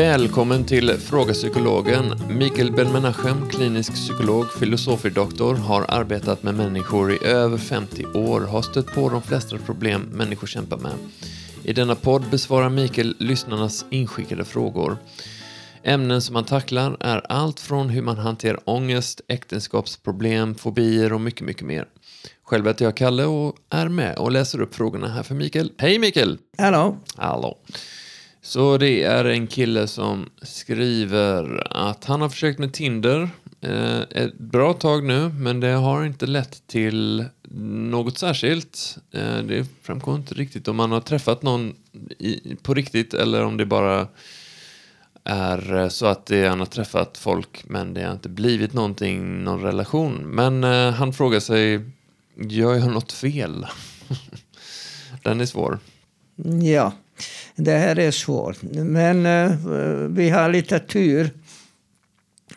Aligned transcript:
Välkommen 0.00 0.64
till 0.64 0.90
Fråga 0.90 1.32
Psykologen. 1.32 2.04
Mikael 2.28 2.72
Ben-Menachem, 2.72 3.48
klinisk 3.50 3.94
psykolog, 3.94 4.52
filosofidoktor, 4.52 5.54
har 5.54 5.84
arbetat 5.88 6.42
med 6.42 6.54
människor 6.54 7.12
i 7.12 7.24
över 7.24 7.58
50 7.58 8.04
år, 8.06 8.40
har 8.40 8.62
stött 8.62 8.94
på 8.94 9.08
de 9.08 9.22
flesta 9.22 9.58
problem 9.58 10.02
människor 10.02 10.46
kämpar 10.46 10.76
med. 10.76 10.92
I 11.64 11.72
denna 11.72 11.94
podd 11.94 12.24
besvarar 12.30 12.68
Mikael 12.68 13.16
lyssnarnas 13.18 13.84
inskickade 13.90 14.44
frågor. 14.44 14.96
Ämnen 15.82 16.22
som 16.22 16.34
han 16.34 16.44
tacklar 16.44 16.96
är 17.00 17.32
allt 17.32 17.60
från 17.60 17.88
hur 17.88 18.02
man 18.02 18.18
hanterar 18.18 18.60
ångest, 18.64 19.20
äktenskapsproblem, 19.28 20.54
fobier 20.54 21.12
och 21.12 21.20
mycket, 21.20 21.46
mycket 21.46 21.66
mer. 21.66 21.88
Själv 22.42 22.66
heter 22.66 22.84
jag 22.84 22.96
Kalle 22.96 23.24
och 23.24 23.56
är 23.70 23.88
med 23.88 24.18
och 24.18 24.32
läser 24.32 24.60
upp 24.60 24.74
frågorna 24.74 25.08
här 25.08 25.22
för 25.22 25.34
Mikael. 25.34 25.72
Hej 25.78 25.98
Mikael! 25.98 26.38
Hallå! 26.58 26.96
Hallå! 27.16 27.58
Så 28.50 28.78
det 28.78 29.02
är 29.02 29.24
en 29.24 29.46
kille 29.46 29.86
som 29.86 30.28
skriver 30.42 31.66
att 31.76 32.04
han 32.04 32.20
har 32.20 32.28
försökt 32.28 32.58
med 32.58 32.72
Tinder 32.72 33.30
eh, 33.60 34.00
ett 34.00 34.38
bra 34.38 34.72
tag 34.72 35.04
nu, 35.04 35.28
men 35.28 35.60
det 35.60 35.68
har 35.68 36.04
inte 36.04 36.26
lett 36.26 36.66
till 36.66 37.24
något 37.90 38.18
särskilt. 38.18 38.98
Eh, 39.12 39.38
det 39.38 39.66
framgår 39.82 40.14
inte 40.14 40.34
riktigt 40.34 40.68
om 40.68 40.78
han 40.78 40.92
har 40.92 41.00
träffat 41.00 41.42
någon 41.42 41.74
i, 42.18 42.56
på 42.62 42.74
riktigt 42.74 43.14
eller 43.14 43.44
om 43.44 43.56
det 43.56 43.66
bara 43.66 44.08
är 45.24 45.76
eh, 45.76 45.88
så 45.88 46.06
att 46.06 46.26
det, 46.26 46.48
han 46.48 46.58
har 46.58 46.66
träffat 46.66 47.18
folk 47.18 47.64
men 47.64 47.94
det 47.94 48.02
har 48.02 48.12
inte 48.12 48.28
blivit 48.28 48.72
någonting, 48.72 49.44
någon 49.44 49.62
relation. 49.62 50.14
Men 50.14 50.64
eh, 50.64 50.90
han 50.90 51.12
frågar 51.12 51.40
sig, 51.40 51.80
gör 52.36 52.74
jag 52.74 52.92
något 52.92 53.12
fel? 53.12 53.66
Den 55.22 55.40
är 55.40 55.46
svår. 55.46 55.78
Ja, 56.62 56.92
det 57.56 57.72
här 57.72 57.98
är 57.98 58.10
svårt. 58.10 58.62
Men 58.72 59.26
uh, 59.26 60.08
vi 60.08 60.30
har 60.30 60.48
lite 60.48 60.78
tur. 60.78 61.30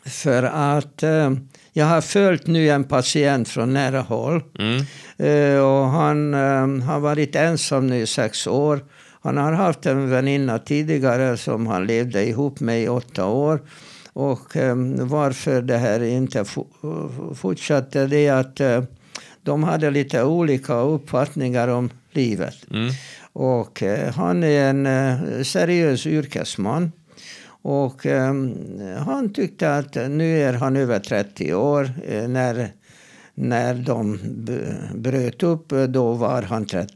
För 0.06 0.44
att 0.44 1.04
uh, 1.04 1.32
jag 1.74 1.86
har 1.86 2.02
följt 2.02 2.48
nu 2.48 2.70
en 2.70 2.84
patient 2.84 3.50
från 3.50 3.74
nära 3.74 4.02
håll. 4.02 4.44
Mm. 4.60 4.86
Uh, 5.30 5.60
och 5.60 5.86
han 5.86 6.34
har 6.82 7.00
varit 7.00 7.36
ensam 7.36 7.88
nu 7.88 8.02
i 8.02 8.08
sex 8.08 8.48
år. 8.48 8.86
Han 9.22 9.38
har 9.38 9.52
haft 9.52 9.86
en 9.86 10.10
väninna 10.10 10.60
tidigare 10.60 11.38
som 11.38 11.68
han 11.68 11.88
levde 11.88 12.28
ihop 12.28 12.60
med 12.60 12.84
i 12.84 12.88
åtta 12.88 13.26
år. 13.26 13.62
Och 14.14 14.56
varför 15.00 15.62
det 15.62 15.78
här 15.78 16.04
inte 16.04 16.46
fortsatte 17.36 18.08
det 18.08 18.28
är 18.28 18.34
att 18.34 18.86
de 19.44 19.64
hade 19.64 19.92
lite 19.92 20.24
olika 20.24 20.74
uppfattningar 20.74 21.68
om 21.68 21.90
livet. 22.12 22.56
Mm. 22.72 22.94
Och 23.34 23.84
eh, 23.84 24.14
han 24.14 24.44
är 24.44 24.70
en 24.70 24.86
eh, 24.86 25.44
seriös 25.44 26.08
yrkesman. 26.08 26.92
Och 27.46 28.06
eh, 28.06 28.34
han 28.98 29.34
tyckte 29.34 29.76
att 29.76 29.96
nu 29.96 30.40
är 30.42 30.54
han 30.54 30.76
över 30.76 31.00
30 31.00 31.54
år. 31.54 31.92
Eh, 32.08 32.28
när, 32.28 32.72
när 33.34 33.74
de 33.74 34.20
bröt 34.96 35.44
upp 35.44 35.70
då 35.90 36.14
var 36.14 36.42
han 36.42 36.66
30, 36.66 36.94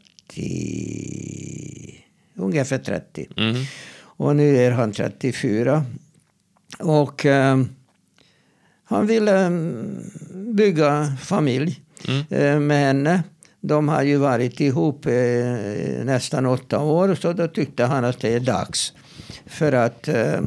ungefär 2.36 2.78
30. 2.78 3.28
Mm. 3.38 3.56
Och 4.00 4.36
nu 4.36 4.58
är 4.58 4.72
han 4.72 4.92
34. 4.92 5.86
Och 6.80 7.26
eh, 7.26 7.62
han 8.84 9.08
ville 9.08 9.40
mm, 9.40 10.04
bygga 10.56 11.18
familj 11.22 11.82
Mm. 12.08 12.68
med 12.68 12.80
henne. 12.88 13.24
De 13.68 13.90
har 13.90 14.04
ju 14.04 14.18
varit 14.18 14.60
ihop 14.60 15.06
eh, 15.06 15.14
nästan 16.06 16.46
åtta 16.46 16.80
år 16.80 17.16
så 17.16 17.34
då 17.34 17.48
tyckte 17.48 17.84
han 17.86 18.06
att 18.06 18.20
det 18.20 18.34
är 18.34 18.40
dags. 18.40 18.94
För 19.46 19.72
att 19.72 20.08
eh, 20.08 20.40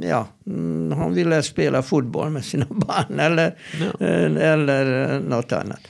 ja, 0.00 0.26
mm, 0.46 0.98
han 0.98 1.14
ville 1.14 1.42
spela 1.42 1.82
fotboll 1.82 2.30
med 2.30 2.44
sina 2.44 2.66
barn 2.70 3.20
eller, 3.20 3.54
Ja. 3.80 4.06
eh, 4.06 4.52
eller 4.52 5.20
något 5.20 5.52
annat. 5.52 5.80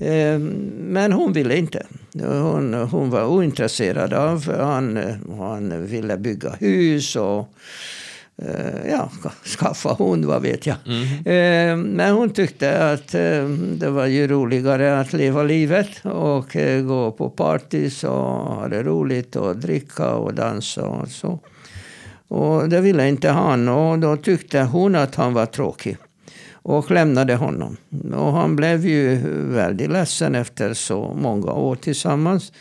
Eh, 0.00 0.38
men 0.78 1.12
hon 1.12 1.32
ville 1.32 1.56
inte. 1.56 1.86
Hon, 2.22 2.74
hon 2.74 3.10
var 3.10 3.24
ointresserad 3.26 4.12
av, 4.14 4.52
han, 4.60 4.98
han 5.38 5.86
ville 5.86 6.16
bygga 6.16 6.50
hus 6.60 7.16
och 7.16 7.38
eh, 7.38 7.44
ja, 8.90 9.10
skaffa 9.58 9.94
hund, 9.98 10.24
vad 10.24 10.42
vet 10.42 10.66
jag. 10.66 10.76
Mm. 10.86 11.06
Eh, 11.18 11.86
Men 11.86 12.14
hon 12.14 12.30
tyckte 12.30 12.92
att 12.92 13.14
eh, 13.14 13.44
det 13.78 13.90
var 13.90 14.06
ju 14.06 14.28
roligare 14.28 15.00
att 15.00 15.12
leva 15.12 15.42
livet 15.42 15.88
och 16.04 16.56
eh, 16.56 16.82
gå 16.82 17.12
på 17.12 17.30
partys 17.30 18.04
och 18.04 18.10
ha 18.12 18.68
det 18.68 18.82
roligt 18.82 19.36
och 19.36 19.56
dricka 19.56 20.14
och 20.14 20.34
dansa 20.34 20.86
och 20.86 21.08
så. 21.08 21.40
Och 22.28 22.68
det 22.68 22.80
ville 22.80 23.08
inte 23.08 23.28
han 23.28 23.68
och 23.68 23.98
då 23.98 24.16
tyckte 24.16 24.60
hon 24.60 24.94
att 24.94 25.14
han 25.14 25.34
var 25.34 25.46
tråkig 25.46 25.96
och 26.52 26.90
lämnade 26.90 27.34
honom. 27.34 27.76
Och 28.14 28.32
han 28.32 28.56
blev 28.56 28.86
ju 28.86 29.16
väldigt 29.52 29.90
ledsen 29.90 30.34
efter 30.34 30.74
så 30.74 31.14
många 31.14 31.52
år 31.52 31.76
tillsammans. 31.76 32.52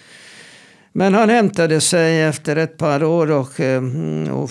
Men 0.97 1.13
han 1.13 1.29
hämtade 1.29 1.81
sig 1.81 2.21
efter 2.21 2.55
ett 2.55 2.77
par 2.77 3.03
år 3.03 3.31
och, 3.31 3.59
eh, 3.59 3.83
och, 4.31 4.49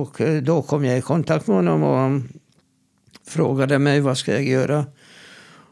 och 0.00 0.20
eh, 0.20 0.42
då 0.42 0.62
kom 0.62 0.84
jag 0.84 0.98
i 0.98 1.00
kontakt 1.00 1.46
med 1.46 1.56
honom 1.56 1.82
och 1.82 1.96
han 1.96 2.28
frågade 3.28 3.78
mig 3.78 4.00
vad 4.00 4.18
ska 4.18 4.32
jag 4.32 4.44
göra. 4.44 4.84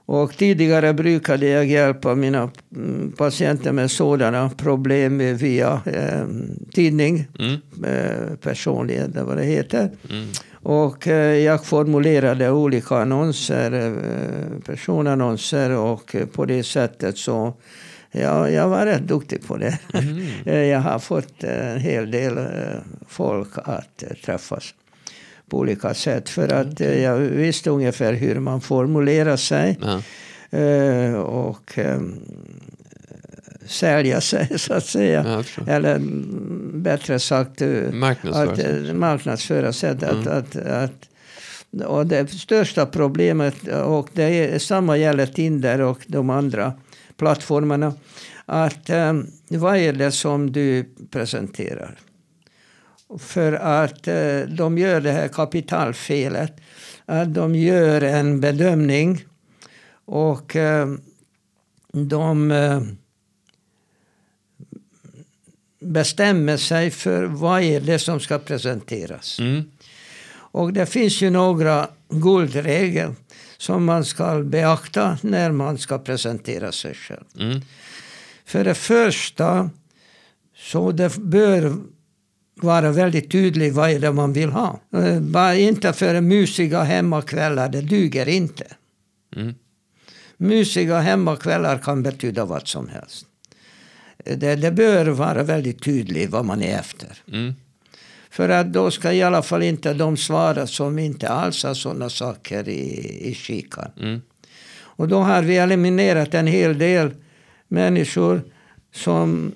Och 0.07 0.37
tidigare 0.37 0.95
brukade 0.95 1.47
jag 1.47 1.67
hjälpa 1.67 2.15
mina 2.15 2.51
mm, 2.77 3.13
patienter 3.13 3.73
med 3.73 3.91
sådana 3.91 4.51
problem 4.51 5.19
via 5.37 5.81
eh, 5.87 6.27
tidning, 6.73 7.27
Mm. 7.39 7.55
eh, 7.85 8.37
personligen, 8.43 9.13
vad 9.27 9.37
det 9.37 9.45
heter. 9.45 9.91
Mm. 10.11 10.27
Och 10.53 11.09
eh, 11.09 11.37
jag 11.39 11.65
formulerade 11.65 12.51
olika 12.51 12.97
annonser, 12.97 13.73
eh, 13.73 14.61
personannonser 14.67 15.71
och 15.71 16.15
eh, 16.15 16.27
på 16.27 16.45
det 16.45 16.63
sättet 16.63 17.19
så 17.19 17.55
ja, 18.11 18.51
jag 18.51 18.69
var 18.69 18.87
rätt 18.87 19.03
duktig 19.09 19.47
på 19.47 19.57
det. 19.57 19.79
Mm. 19.95 20.27
Eh, 20.47 20.55
jag 20.65 20.81
har 20.81 20.99
fått 20.99 21.45
en 21.45 21.81
hel 21.81 22.11
del 22.11 22.39
eh, 22.39 22.45
folk 23.09 23.49
att 23.57 24.03
eh, 24.03 24.09
träffas 24.25 24.75
på 25.49 25.59
olika 25.59 25.95
sätt. 25.95 26.29
För 26.29 26.49
att 26.53 26.81
eh, 26.81 27.03
jag 27.03 27.17
visste 27.19 27.71
ungefär 27.71 28.13
hur 28.13 28.39
man 28.41 28.61
formulerar 28.61 29.37
sig. 29.37 29.79
Ja. 29.81 30.03
eh, 30.59 31.15
Och 31.15 31.79
eh, 31.79 32.01
sälja 33.67 34.21
sig 34.21 34.49
så 34.59 34.75
att 34.75 34.87
säga. 34.87 35.43
Ja. 35.57 35.73
Eller 35.73 35.97
mm, 35.97 36.71
bättre 36.83 37.19
sagt 37.19 37.63
eh, 37.63 37.69
Marknadsföra 37.93 38.51
att 38.53 38.59
sig. 38.59 38.89
eh, 38.89 38.95
marknadsföra 38.95 39.73
sig. 39.73 39.91
Att, 39.91 40.03
Mm. 40.03 40.29
att, 40.29 40.57
att, 40.57 41.09
och 41.87 42.07
det 42.07 42.31
största 42.31 42.87
problemet, 42.87 43.69
och 43.69 44.09
det 44.13 44.23
är, 44.55 44.59
samma 44.59 44.97
gäller 44.97 45.27
Tinder 45.27 45.81
och 45.81 45.99
de 46.07 46.31
andra 46.31 46.73
plattformarna, 47.21 47.95
att 48.47 48.91
eh, 48.91 49.13
vad 49.49 49.77
är 49.77 49.93
det 49.93 50.13
som 50.13 50.53
du 50.53 50.95
presenterar? 51.11 51.99
För 53.19 53.53
att 53.53 54.09
eh, 54.09 54.41
de 54.41 54.79
gör 54.79 55.01
det 55.01 55.13
här 55.13 55.29
kapitalfelet. 55.29 56.61
Att 57.07 57.35
de 57.35 57.55
gör 57.55 58.01
en 58.01 58.41
bedömning 58.41 59.25
och 60.05 60.57
eh, 60.57 60.89
de 61.93 62.51
eh, 62.51 62.83
bestämmer 65.81 66.57
sig 66.57 66.91
för 66.91 67.25
vad 67.25 67.63
är 67.63 67.81
det 67.81 67.99
som 67.99 68.21
ska 68.21 68.39
presenteras. 68.39 69.39
Mm. 69.39 69.71
Och 70.53 70.73
det 70.73 70.87
finns 70.87 71.23
ju 71.23 71.31
några 71.31 71.89
guldregler 72.09 73.15
som 73.61 73.85
man 73.85 74.05
ska 74.05 74.43
beakta 74.43 75.19
när 75.23 75.53
man 75.53 75.79
ska 75.79 75.99
presentera 75.99 76.73
sig 76.73 76.95
själv. 76.95 77.25
Mm. 77.39 77.61
För 78.45 78.65
det 78.65 78.75
första, 78.75 79.71
så 80.57 80.93
det 80.93 81.17
bör 81.17 81.77
vara 82.55 82.93
väldigt 82.93 83.31
tydligt 83.31 83.75
vad 83.75 83.91
är 83.91 84.01
det 84.01 84.13
man 84.13 84.33
vill 84.33 84.51
ha. 84.51 84.81
Eh, 84.95 85.21
Bara 85.21 85.55
inte 85.57 85.93
för 85.93 86.21
mysiga 86.21 86.83
hemmakvällar, 86.83 87.69
det 87.69 87.81
duger 87.81 88.29
inte. 88.29 88.67
Mm. 89.37 89.55
Mysiga 90.37 90.99
hemmakvällar 90.99 91.79
kan 91.79 92.03
betyda 92.03 92.45
vad 92.45 92.69
som 92.69 92.89
helst. 92.89 93.27
Det, 94.25 94.57
det 94.57 94.71
bör 94.71 95.07
vara 95.07 95.43
väldigt 95.43 95.83
tydligt 95.83 96.31
vad 96.31 96.45
man 96.45 96.63
är 96.63 96.79
efter. 96.79 97.19
Mm. 97.33 97.55
För 98.31 98.49
att 98.49 98.73
då 98.73 98.91
ska 98.91 99.13
i 99.13 99.23
alla 99.23 99.43
fall 99.43 99.63
inte 99.63 99.95
de 99.95 100.17
svara 100.17 100.67
som 100.67 100.99
inte 100.99 101.29
alls 101.29 101.65
har 101.65 101.75
sådana 101.75 102.11
saker 102.11 102.69
i, 102.69 103.21
i 103.31 103.35
kikan. 103.35 103.91
Mm. 104.01 104.21
Och 105.01 105.09
då 105.09 105.19
har 105.19 105.43
vi 105.43 105.57
eliminerat 105.57 106.35
en 106.35 106.47
hel 106.47 106.79
del 106.79 107.11
människor 107.69 108.43
som 108.95 109.53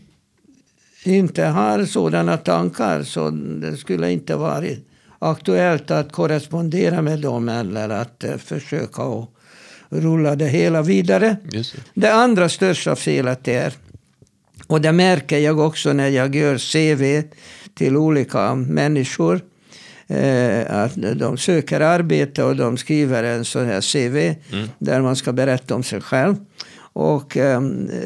inte 1.05 1.45
har 1.45 1.85
sådana 1.85 2.37
tankar. 2.37 3.03
Så 3.03 3.31
det 3.31 3.77
skulle 3.77 4.13
inte 4.13 4.37
varit 4.37 4.89
aktuellt 5.19 5.91
att 5.91 6.13
korrespondera 6.13 7.03
med 7.03 7.21
dem 7.21 7.49
eller 7.49 7.89
att 7.89 8.25
eh, 8.25 8.37
försöka 8.37 9.03
rulla 9.89 10.37
det 10.37 10.49
hela 10.49 10.83
vidare. 10.83 11.37
Just 11.53 11.75
det. 11.75 11.81
Det 11.95 12.15
andra 12.15 12.49
största 12.49 12.97
felet 12.97 13.49
är, 13.49 13.73
och 14.67 14.81
det 14.81 14.93
märker 14.93 15.39
jag 15.39 15.59
också 15.59 15.93
när 15.93 16.09
jag 16.09 16.35
gör 16.35 16.59
CV 16.59 17.29
till 17.75 17.97
olika 17.97 18.55
människor, 18.55 19.41
eh, 20.07 20.83
att 20.83 20.93
de 21.17 21.37
söker 21.39 21.81
arbete 21.81 22.45
och 22.45 22.57
de 22.57 22.77
skriver 22.77 23.25
en 23.25 23.45
sån 23.45 23.67
här 23.67 23.81
CV 23.81 24.37
Mm. 24.53 24.69
där 24.79 25.01
man 25.03 25.17
ska 25.17 25.33
berätta 25.33 25.75
om 25.75 25.83
sig 25.83 26.01
själv. 26.01 26.37
Och 26.97 27.37
eh, 27.37 27.61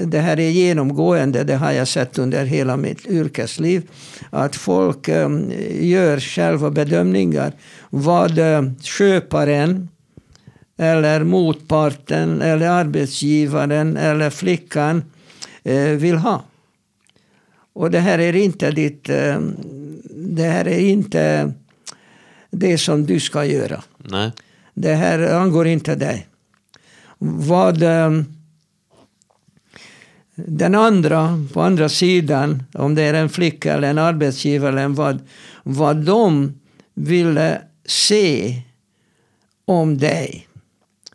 det 0.05 0.19
här 0.19 0.41
är 0.41 0.51
genomgående, 0.51 1.45
det 1.45 1.55
har 1.57 1.73
jag 1.73 1.89
sett 1.89 2.19
under 2.19 2.45
hela 2.45 2.77
mitt 2.77 3.07
yrkesliv. 3.07 3.83
Att 4.31 4.57
folk 4.57 5.09
eh, 5.09 5.29
gör 5.81 6.21
själva 6.21 6.71
bedömningar. 6.71 7.53
Vad 7.91 8.41
köparen 8.83 9.89
eller 10.79 11.25
motparten 11.25 12.43
eller 12.43 12.69
arbetsgivaren 12.69 13.97
eller 13.97 14.31
flickan 14.31 15.03
vill 15.75 16.17
ha. 16.17 16.43
Och 17.73 17.91
det 17.91 18.01
här 18.01 18.19
är 18.19 18.37
inte 18.37 18.71
ditt... 18.71 19.09
Eh, 19.09 19.41
det 20.11 20.45
här 20.45 20.69
är 20.69 20.79
inte 20.79 21.53
det 22.51 22.79
som 22.79 23.07
du 23.07 23.21
ska 23.21 23.45
göra. 23.45 23.83
Nej. 23.99 24.33
Det 24.75 24.95
här 24.95 25.35
angår 25.35 25.67
inte 25.67 25.95
dig. 25.95 26.27
Vad 27.19 27.83
eh, 27.83 28.11
den 30.35 30.75
andra, 30.75 31.47
på 31.53 31.63
andra 31.63 31.89
sidan, 31.89 32.63
om 32.75 32.95
det 32.95 33.03
är 33.03 33.15
en 33.15 33.29
flicka 33.29 33.75
eller 33.75 33.91
en 33.91 33.99
arbetsgivare, 33.99 34.69
eller 34.69 34.89
vad, 34.89 35.19
vad 35.63 35.97
de 35.97 36.55
ville 36.95 37.63
se 37.87 38.55
om 39.65 39.99
dig. 39.99 40.49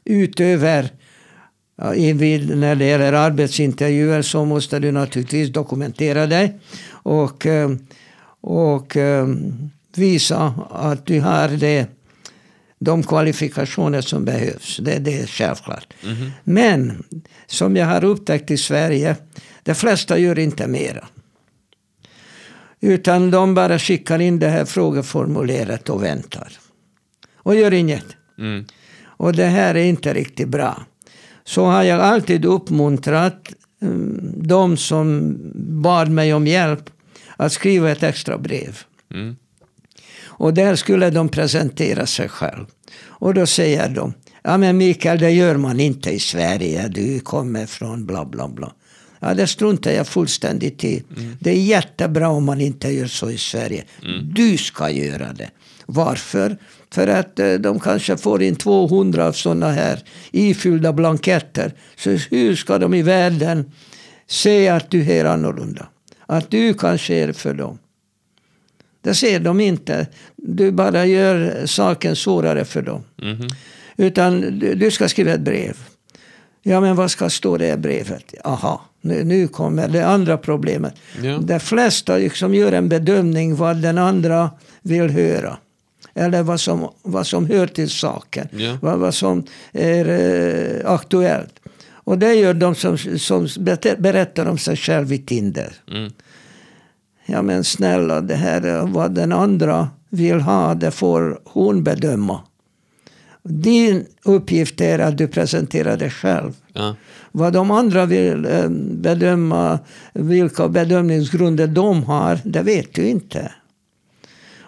Utöver, 0.06 0.90
vid- 2.16 2.58
när 2.58 2.76
det 2.76 2.86
gäller 2.86 3.14
arbetsintervjuer 3.14 4.22
så 4.22 4.46
måste 4.46 4.80
du 4.80 4.92
naturligtvis 4.92 5.50
dokumentera 5.50 6.28
dig. 6.28 6.60
Och, 6.90 7.46
eh, 7.46 7.72
och 8.42 8.98
eh, 8.98 9.28
visa 9.96 10.54
att 10.72 11.06
du 11.06 11.20
har 11.22 11.48
det 11.50 11.88
de 12.80 13.04
kvalifikationer 13.04 14.02
som 14.02 14.26
behövs. 14.26 14.78
Det, 14.82 15.00
det 15.00 15.20
är 15.20 15.28
självklart. 15.28 15.94
Men 16.44 17.04
som 17.48 17.76
jag 17.76 17.86
har 17.86 18.04
upptäckt 18.04 18.52
i 18.52 18.58
Sverige, 18.58 19.16
de 19.64 19.76
flesta 19.76 20.18
gör 20.18 20.40
inte 20.40 20.68
mera. 20.68 21.08
Utan 22.82 23.32
de 23.32 23.54
bara 23.54 23.80
skickar 23.80 24.20
in 24.20 24.40
det 24.40 24.48
här 24.50 24.66
frågeformuläret 24.66 25.90
och 25.90 26.04
väntar. 26.04 26.52
Och 27.36 27.56
gör 27.56 27.74
inget. 27.74 28.06
Mm. 28.40 28.66
Och 29.04 29.34
det 29.34 29.46
här 29.46 29.76
är 29.76 29.84
inte 29.84 30.14
riktigt 30.14 30.48
bra. 30.48 30.84
Så 31.46 31.66
har 31.66 31.84
jag 31.84 32.00
alltid 32.00 32.46
uppmuntrat 32.46 33.54
um, 33.82 34.34
de 34.36 34.78
som 34.78 35.38
bad 35.82 36.10
mig 36.10 36.34
om 36.34 36.48
hjälp 36.48 36.90
att 37.38 37.52
skriva 37.52 37.92
ett 37.92 38.04
extra 38.04 38.38
brev. 38.38 38.80
Mm. 39.14 39.36
Och 40.26 40.54
där 40.54 40.76
skulle 40.76 41.10
de 41.10 41.30
presentera 41.30 42.06
sig 42.06 42.30
själv. 42.30 42.66
Och 43.04 43.34
då 43.34 43.46
säger 43.46 43.90
de, 43.90 44.14
ja 44.44 44.58
men 44.58 44.78
Mikael 44.78 45.20
det 45.20 45.32
gör 45.32 45.58
man 45.58 45.80
inte 45.80 46.12
i 46.12 46.20
Sverige, 46.20 46.88
du 46.88 47.20
kommer 47.20 47.66
från 47.66 48.06
bla 48.06 48.26
bla 48.26 48.48
bla. 48.48 48.74
Ja 49.20 49.34
det 49.34 49.48
struntar 49.48 49.92
jag 49.92 50.08
fullständigt 50.08 50.84
i. 50.84 51.04
Det 51.40 51.50
är 51.50 51.62
jättebra 51.62 52.30
om 52.30 52.46
man 52.46 52.62
inte 52.62 52.90
gör 52.90 53.08
så 53.08 53.30
i 53.30 53.38
Sverige. 53.38 53.84
Du 54.24 54.58
ska 54.58 54.90
göra 54.90 55.34
det. 55.34 55.50
Varför? 55.86 56.58
För 56.94 57.08
att 57.08 57.40
eh, 57.40 57.54
de 57.54 57.80
kanske 57.80 58.18
får 58.18 58.44
in 58.44 58.56
200 58.56 59.26
av 59.28 59.32
sådana 59.32 59.72
här 59.72 60.04
ifyllda 60.32 60.94
blanketter. 60.94 61.74
Så 61.96 62.10
hur 62.10 62.56
ska 62.56 62.78
de 62.78 62.94
i 62.94 63.02
världen 63.02 63.72
se 64.28 64.70
att 64.70 64.92
du 64.92 65.12
är 65.12 65.26
annorlunda? 65.26 65.88
Att 66.26 66.52
du 66.52 66.74
kanske 66.74 67.16
är 67.16 67.34
för 67.34 67.54
dem. 67.54 67.78
Det 69.02 69.14
ser 69.14 69.40
de 69.40 69.60
inte. 69.60 70.08
Du 70.36 70.72
bara 70.72 71.06
gör 71.06 71.66
saken 71.66 72.16
svårare 72.16 72.66
för 72.66 72.82
dem. 72.82 73.04
Mhm. 73.22 73.48
Utan 73.98 74.60
du, 74.60 74.76
du 74.76 74.92
ska 74.92 75.10
skriva 75.10 75.32
ett 75.32 75.42
brev. 75.42 75.78
Ja, 76.62 76.82
men 76.82 76.96
vad 76.96 77.12
ska 77.12 77.30
stå 77.30 77.58
det 77.58 77.70
i 77.70 77.78
brevet? 77.78 78.34
Aha, 78.44 78.82
nu, 79.02 79.24
nu 79.24 79.48
kommer 79.48 79.88
det 79.88 80.06
andra 80.08 80.38
problemet. 80.38 80.94
Ja. 81.24 81.38
De 81.38 81.60
flesta 81.60 82.18
liksom 82.18 82.56
gör 82.56 82.72
en 82.72 82.90
bedömning 82.90 83.56
vad 83.56 83.78
den 83.78 83.98
andra 83.98 84.52
vill 84.82 85.10
höra. 85.10 85.58
Eller 86.16 86.44
vad 86.44 86.60
som, 86.60 86.90
vad 87.02 87.28
som 87.28 87.46
hör 87.46 87.68
till 87.68 87.90
saken. 87.90 88.48
Ja. 88.52 88.78
Vad, 88.82 89.00
vad 89.00 89.14
som 89.14 89.44
är 89.72 90.10
eh, 90.10 90.92
aktuellt. 90.92 91.60
Och 92.06 92.18
det 92.18 92.34
gör 92.34 92.54
de 92.54 92.76
som, 92.76 92.98
som 92.98 93.48
berättar 93.98 94.46
om 94.46 94.58
sig 94.58 94.78
själv 94.78 95.14
i 95.14 95.18
Tinder. 95.18 95.74
Mm. 95.92 96.12
Ja 97.26 97.42
men 97.42 97.64
snälla, 97.64 98.22
det 98.22 98.36
här 98.36 98.62
är 98.62 98.88
vad 98.88 99.12
den 99.12 99.32
andra 99.32 99.90
vill 100.10 100.42
ha, 100.42 100.74
det 100.74 100.92
får 100.92 101.40
hon 101.44 101.84
bedöma. 101.84 102.40
Din 103.44 104.06
uppgift 104.24 104.82
är 104.82 105.00
att 105.00 105.18
du 105.18 105.28
presenterar 105.28 105.98
dig 105.98 106.10
själv. 106.10 106.54
Ja. 106.74 106.96
Vad 107.32 107.54
de 107.54 107.72
andra 107.72 108.06
vill 108.06 108.46
eh, 108.46 108.70
bedöma, 108.80 109.80
vilka 110.14 110.68
bedömningsgrunder 110.68 111.68
de 111.68 112.04
har, 112.04 112.40
det 112.44 112.62
vet 112.62 112.94
du 112.94 113.08
inte. 113.08 113.52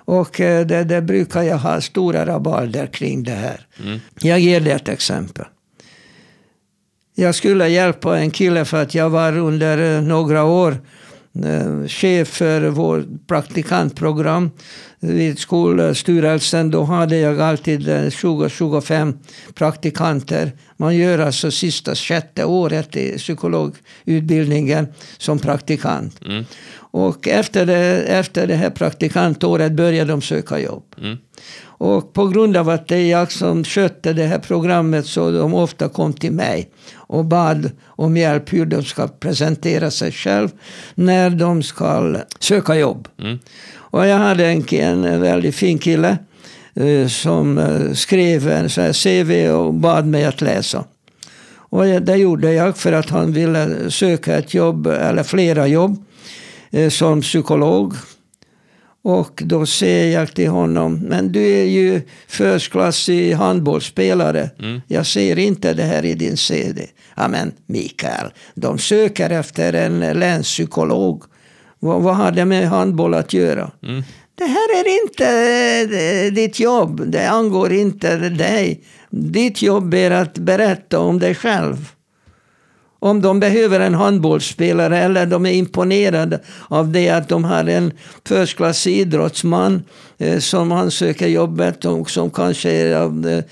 Och 0.05 0.41
eh, 0.41 0.65
det, 0.65 0.83
det 0.83 1.01
brukar 1.01 1.41
jag 1.41 1.57
ha 1.57 1.81
stora 1.81 2.25
rabalder 2.25 2.87
kring 2.87 3.23
det 3.23 3.31
här. 3.31 3.67
Mm. 3.83 3.99
Jag 4.19 4.39
ger 4.39 4.59
dig 4.59 4.73
ett 4.73 4.89
exempel. 4.89 5.45
Jag 7.15 7.35
skulle 7.35 7.67
hjälpa 7.67 8.19
en 8.19 8.31
kille 8.31 8.65
för 8.65 8.81
att 8.81 8.95
jag 8.95 9.09
var 9.09 9.37
under 9.37 9.97
eh, 9.97 10.01
några 10.01 10.43
år 10.43 10.77
eh, 11.45 11.87
chef 11.87 12.27
för 12.27 12.61
vårt 12.61 13.05
praktikantprogram 13.27 14.51
vid 14.99 15.39
skolstyrelsen. 15.39 16.71
Då 16.71 16.83
hade 16.83 17.17
jag 17.17 17.41
alltid 17.41 17.89
eh, 17.89 18.01
20-25 18.01 19.13
praktikanter. 19.53 20.51
Man 20.77 20.95
gör 20.95 21.19
alltså 21.19 21.51
sista 21.51 21.95
sjätte 21.95 22.45
året 22.45 22.95
i 22.95 23.17
psykologutbildningen 23.17 24.87
som 25.17 25.39
praktikant. 25.39 26.25
Mm. 26.25 26.45
Och 26.95 27.27
efter 27.27 27.65
det, 27.65 28.03
efter 28.03 28.47
det 28.47 28.55
här 28.55 28.69
praktikantåret 28.69 29.71
började 29.71 30.11
de 30.11 30.21
söka 30.21 30.59
jobb. 30.59 30.83
Mm. 31.01 31.17
Och 31.61 32.13
på 32.13 32.27
grund 32.27 32.57
av 32.57 32.69
att 32.69 32.87
det 32.87 32.95
är 32.95 33.11
jag 33.11 33.31
som 33.31 33.63
skötte 33.63 34.13
det 34.13 34.25
här 34.25 34.39
programmet 34.39 35.05
så 35.05 35.31
de 35.31 35.53
ofta 35.53 35.89
kom 35.89 36.13
till 36.13 36.31
mig 36.31 36.69
och 36.95 37.25
bad 37.25 37.71
om 37.85 38.17
hjälp 38.17 38.53
hur 38.53 38.65
de 38.65 38.83
ska 38.83 39.07
presentera 39.07 39.91
sig 39.91 40.11
själv 40.11 40.49
när 40.95 41.29
de 41.29 41.63
ska 41.63 42.15
söka 42.39 42.75
jobb. 42.75 43.07
Mm. 43.21 43.39
Och 43.75 44.07
jag 44.07 44.17
hade 44.17 44.45
en, 44.45 45.05
en 45.05 45.21
väldigt 45.21 45.55
fin 45.55 45.79
kille 45.79 46.17
eh, 46.73 47.07
som 47.07 47.57
eh, 47.57 47.93
skrev 47.93 48.49
en 48.49 48.69
sån 48.69 48.83
här 48.83 48.93
CV 48.93 49.51
och 49.51 49.73
bad 49.73 50.05
mig 50.05 50.25
att 50.25 50.41
läsa. 50.41 50.83
Och 51.55 51.85
det 51.85 52.15
gjorde 52.15 52.53
jag 52.53 52.77
för 52.77 52.91
att 52.93 53.09
han 53.09 53.33
ville 53.33 53.91
söka 53.91 54.37
ett 54.37 54.53
jobb, 54.53 54.87
eller 54.87 55.23
flera 55.23 55.67
jobb, 55.67 56.05
som 56.89 57.21
psykolog. 57.21 57.93
Och 59.03 59.41
då 59.45 59.65
säger 59.65 60.19
jag 60.19 60.33
till 60.33 60.49
honom, 60.49 60.99
men 60.99 61.31
du 61.31 61.47
är 61.47 61.63
ju 61.63 62.01
förstklassig 62.27 63.33
handbollsspelare. 63.33 64.49
Mm. 64.59 64.81
Jag 64.87 65.05
ser 65.05 65.39
inte 65.39 65.73
det 65.73 65.83
här 65.83 66.05
i 66.05 66.13
din 66.13 66.37
CD. 66.37 66.87
Ja 67.15 67.27
men 67.27 67.53
Mikael, 67.65 68.31
de 68.55 68.77
söker 68.77 69.29
efter 69.29 69.73
en 69.73 69.99
länspsykolog. 69.99 71.23
Vad, 71.79 72.01
vad 72.01 72.15
har 72.15 72.31
det 72.31 72.45
med 72.45 72.69
handboll 72.69 73.13
att 73.13 73.33
göra? 73.33 73.71
Mm. 73.83 74.03
Det 74.35 74.45
här 74.45 74.79
är 74.79 75.03
inte 75.03 75.27
eh, 75.97 76.33
ditt 76.33 76.59
jobb. 76.59 77.01
Det 77.07 77.29
angår 77.29 77.73
inte 77.73 78.17
dig. 78.29 78.83
Ditt 79.09 79.61
jobb 79.61 79.93
är 79.93 80.11
att 80.11 80.37
berätta 80.37 80.99
om 80.99 81.19
dig 81.19 81.35
själv. 81.35 81.91
Om 83.05 83.21
de 83.21 83.39
behöver 83.39 83.79
en 83.79 83.93
handbollsspelare 83.93 84.97
eller 84.99 85.25
de 85.25 85.45
är 85.45 85.51
imponerade 85.51 86.39
av 86.67 86.91
det 86.91 87.09
att 87.09 87.29
de 87.29 87.43
har 87.43 87.65
en 87.65 87.91
förstklassig 88.27 88.97
idrottsman 88.97 89.83
eh, 90.17 90.39
som 90.39 90.71
ansöker 90.71 91.27
jobbet 91.27 91.85
och 91.85 92.09
som 92.09 92.29
kanske 92.29 92.71
är 92.71 92.95
av 92.95 93.27
eh, 93.27 93.43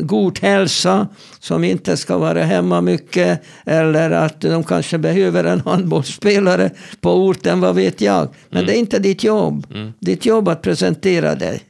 god 0.00 0.38
hälsa, 0.38 1.08
som 1.38 1.64
inte 1.64 1.96
ska 1.96 2.18
vara 2.18 2.42
hemma 2.42 2.80
mycket 2.80 3.42
eller 3.64 4.10
att 4.10 4.40
de 4.40 4.64
kanske 4.64 4.98
behöver 4.98 5.44
en 5.44 5.60
handbollsspelare 5.60 6.70
på 7.00 7.14
orten, 7.14 7.60
vad 7.60 7.74
vet 7.74 8.00
jag. 8.00 8.28
Men 8.50 8.66
det 8.66 8.76
är 8.76 8.78
inte 8.78 8.98
ditt 8.98 9.24
jobb. 9.24 9.66
Ditt 9.98 10.26
jobb 10.26 10.48
att 10.48 10.62
presentera 10.62 11.34
dig. 11.34 11.62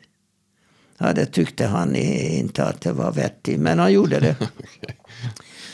Ja, 0.98 1.12
det 1.12 1.26
tyckte 1.26 1.66
han 1.66 1.96
inte 1.96 2.64
att 2.64 2.80
det 2.80 2.92
var 2.92 3.12
vettigt, 3.12 3.60
men 3.60 3.78
han 3.78 3.92
gjorde 3.92 4.20
det. 4.20 4.36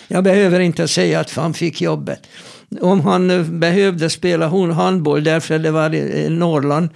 Jag 0.08 0.24
behöver 0.24 0.60
inte 0.60 0.88
säga 0.88 1.20
att 1.20 1.34
han 1.34 1.54
fick 1.54 1.80
jobbet. 1.80 2.20
Om 2.80 3.00
han 3.00 3.30
eh, 3.30 3.42
behövde 3.42 4.10
spela 4.10 4.48
handboll 4.72 5.24
därför 5.24 5.58
det 5.58 5.70
var 5.70 5.94
i 5.94 6.28
Norrland, 6.30 6.88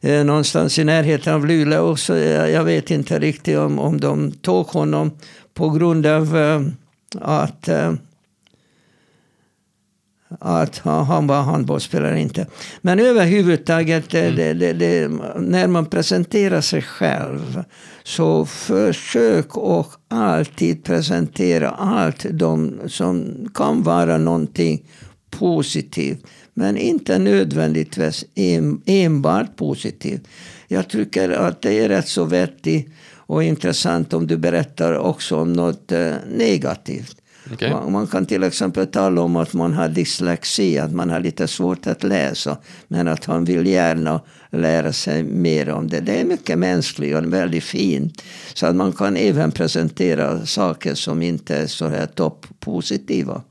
eh, 0.00 0.24
någonstans 0.24 0.78
i 0.78 0.84
närheten 0.84 1.34
av 1.34 1.46
Luleå, 1.46 1.96
så 1.96 2.14
eh, 2.14 2.50
jag, 2.50 2.64
vet 2.64 2.90
inte 2.90 3.18
riktigt 3.18 3.58
om, 3.58 3.78
om 3.78 4.00
de 4.00 4.32
tog 4.32 4.66
honom 4.66 5.10
på 5.54 5.70
grund 5.70 6.06
av 6.06 6.36
att, 7.20 7.68
att 10.40 10.78
han 10.78 11.26
var 11.26 11.42
handbollsspelare 11.42 12.20
inte. 12.20 12.46
Men 12.80 13.00
överhuvudtaget, 13.00 14.14
mm. 14.14 14.36
det, 14.36 14.52
det, 14.52 14.72
det, 14.72 15.08
när 15.36 15.66
man 15.66 15.86
presenterar 15.86 16.60
sig 16.60 16.82
själv 16.82 17.64
så 18.04 18.46
försök 18.46 19.56
och 19.56 19.86
alltid 20.08 20.84
presentera 20.84 21.70
allt 21.70 22.26
de 22.30 22.80
som 22.86 23.48
kan 23.54 23.82
vara 23.82 24.18
någonting 24.18 24.84
positivt. 25.30 26.26
Men 26.54 26.76
inte 26.76 27.18
nödvändigtvis 27.18 28.24
enbart 28.86 29.56
positivt. 29.56 30.28
Jag 30.68 30.88
tycker 30.88 31.30
att 31.30 31.62
det 31.62 31.78
är 31.78 31.88
rätt 31.88 32.08
så 32.08 32.24
vettigt 32.24 32.88
och 33.16 33.42
intressant 33.42 34.12
om 34.12 34.26
du 34.26 34.36
berättar 34.36 34.98
också 34.98 35.36
om 35.36 35.52
något 35.52 35.92
eh, 35.92 36.14
negativt. 36.30 37.17
Okay. 37.52 37.90
Man 37.90 38.06
kan 38.06 38.26
till 38.26 38.42
exempel 38.42 38.86
tala 38.86 39.20
om 39.20 39.36
att 39.36 39.54
man 39.54 39.72
har 39.72 39.88
dyslexi, 39.88 40.78
att 40.78 40.92
man 40.92 41.10
har 41.10 41.20
lite 41.20 41.48
svårt 41.48 41.86
att 41.86 42.02
läsa. 42.02 42.56
Men 42.88 43.08
att 43.08 43.24
han 43.24 43.44
vill 43.44 43.66
gärna 43.66 44.20
lära 44.50 44.92
sig 44.92 45.22
mer 45.22 45.70
om 45.70 45.88
det. 45.88 46.00
Det 46.00 46.20
är 46.20 46.24
mycket 46.24 46.58
mänskligt 46.58 47.16
och 47.16 47.32
väldigt 47.32 47.64
fint. 47.64 48.22
Så 48.54 48.66
att 48.66 48.76
man 48.76 48.92
kan 48.92 49.16
även 49.16 49.52
presentera 49.52 50.46
saker 50.46 50.94
som 50.94 51.22
inte 51.22 51.56
är 51.56 51.66
så 51.66 51.88
här 51.88 52.06
toppositiva. 52.06 53.42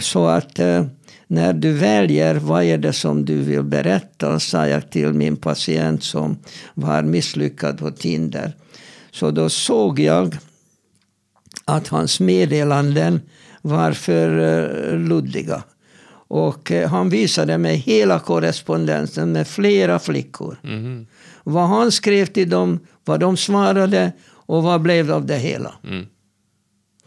Så 0.00 0.26
att 0.26 0.58
eh, 0.58 0.84
när 1.26 1.52
du 1.52 1.72
väljer 1.72 2.34
vad 2.34 2.64
är 2.64 2.78
det 2.78 2.92
som 2.92 3.24
du 3.24 3.36
vill 3.36 3.62
berätta, 3.62 4.40
sa 4.40 4.68
jag 4.68 4.90
till 4.90 5.12
min 5.12 5.36
patient 5.36 6.02
som 6.02 6.36
var 6.74 7.02
misslyckad 7.02 7.78
på 7.78 7.90
Tinder. 7.90 8.52
Så 9.10 9.30
då 9.30 9.48
såg 9.48 10.00
jag 10.00 10.36
att 11.64 11.88
hans 11.88 12.20
meddelanden 12.20 13.20
var 13.62 13.92
för 13.92 14.38
uh, 14.38 14.98
luddiga. 14.98 15.62
Och 16.28 16.70
uh, 16.70 16.86
han 16.86 17.08
visade 17.08 17.58
mig 17.58 17.76
hela 17.76 18.18
korrespondensen 18.18 19.32
med 19.32 19.48
flera 19.48 19.98
flickor. 19.98 20.56
Mm. 20.64 21.06
Vad 21.44 21.68
han 21.68 21.92
skrev 21.92 22.26
till 22.26 22.50
dem, 22.50 22.80
vad 23.04 23.20
de 23.20 23.36
svarade 23.36 24.12
och 24.24 24.62
vad 24.62 24.80
blev 24.80 25.12
av 25.12 25.26
det 25.26 25.38
hela. 25.38 25.74
Mm. 25.84 26.06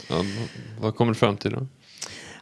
Ja, 0.09 0.15
vad 0.79 0.95
kommer 0.95 1.13
du 1.13 1.19
fram 1.19 1.37
till 1.37 1.51
då? 1.51 1.67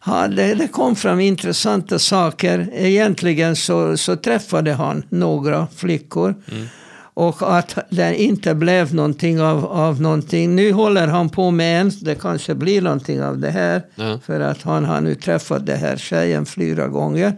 Ja, 0.06 0.28
det, 0.28 0.54
det, 0.54 0.68
kom 0.68 0.96
fram 0.96 1.20
intressanta 1.20 2.00
saker. 2.00 2.70
Egentligen 2.74 3.56
så, 3.56 3.98
så 3.98 4.16
träffade 4.16 4.74
han 4.74 5.04
några 5.10 5.68
flickor. 5.76 6.36
Mm. 6.52 6.68
Och 7.14 7.58
att 7.58 7.78
det 7.90 8.16
inte 8.16 8.56
blev 8.56 8.96
någonting 8.96 9.42
av, 9.42 9.66
av 9.66 10.02
någonting. 10.02 10.56
Nu 10.56 10.72
håller 10.72 11.08
han 11.08 11.30
på 11.30 11.52
med 11.52 11.82
en, 11.82 11.92
det 12.02 12.16
kanske 12.16 12.56
blir 12.56 12.82
någonting 12.82 13.24
av 13.24 13.38
det 13.38 13.52
här. 13.52 13.82
Ja. 13.96 14.20
För 14.26 14.40
att 14.40 14.62
han 14.62 14.86
har 14.86 15.02
nu 15.02 15.16
träffat 15.16 15.66
den 15.66 15.80
här 15.80 15.98
tjejen 15.98 16.46
flera 16.46 16.88
gånger. 16.88 17.34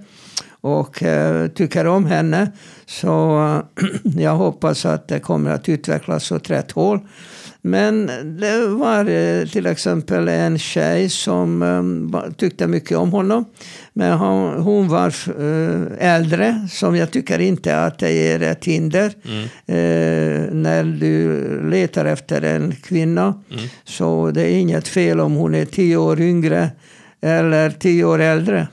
Och 0.62 1.03
uh, 1.03 1.48
tycker 1.48 1.88
om 1.88 2.05
henne. 2.05 2.51
Så 2.86 3.62
jag 4.03 4.36
hoppas 4.36 4.86
att 4.86 5.08
det 5.08 5.20
kommer 5.20 5.51
att 5.51 5.70
utvecklas 5.70 6.32
åt 6.32 6.50
rätt 6.50 6.72
håll. 6.72 7.00
Men 7.65 8.12
det 8.39 8.67
var 8.67 9.10
eh, 9.10 9.45
till 9.48 9.65
exempel 9.65 10.27
en 10.27 10.60
tjej 10.60 11.10
som 11.10 11.62
um, 11.62 12.15
tyckte 12.38 12.67
mycket 12.67 12.98
om 12.98 13.12
honom. 13.12 13.45
Men 13.93 14.17
hon, 14.57 14.88
var 14.88 15.13
uh, 15.39 15.88
äldre, 16.00 16.67
som 16.72 16.95
jag 16.95 17.12
tycker 17.12 17.39
inte 17.39 17.77
att 17.77 18.00
det 18.00 18.12
är 18.12 18.41
ett 18.41 18.65
hinder. 18.65 19.13
Mm. 19.25 19.43
Uh, 19.43 20.53
när 20.53 20.84
du 20.84 21.39
letar 21.69 22.05
efter 22.05 22.41
en 22.41 22.75
kvinna. 22.75 23.43
Mm. 23.51 23.63
Så 23.84 24.31
det 24.31 24.41
är 24.41 24.57
inget 24.57 24.88
fel 24.88 25.19
om 25.19 25.34
hon 25.34 25.55
är 25.55 25.65
tio 25.65 25.98
år 25.98 26.22
yngre 26.22 26.69
eller 27.22 27.69
tio 27.69 28.05
år 28.05 28.19
äldre. 28.22 28.67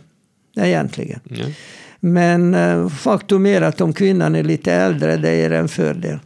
Egentligen. 0.56 1.20
Mm. 1.30 1.52
Men 2.00 2.90
faktum 2.90 3.46
är 3.46 3.62
att 3.62 3.80
om 3.80 3.92
kvinnan 3.92 4.34
är 4.34 4.42
lite 4.42 4.72
äldre, 4.72 5.16
det 5.16 5.30
är 5.30 5.50
en 5.50 5.68
fördel. 5.68 6.18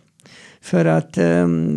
För 0.66 0.84
att 0.84 1.18
um, 1.18 1.72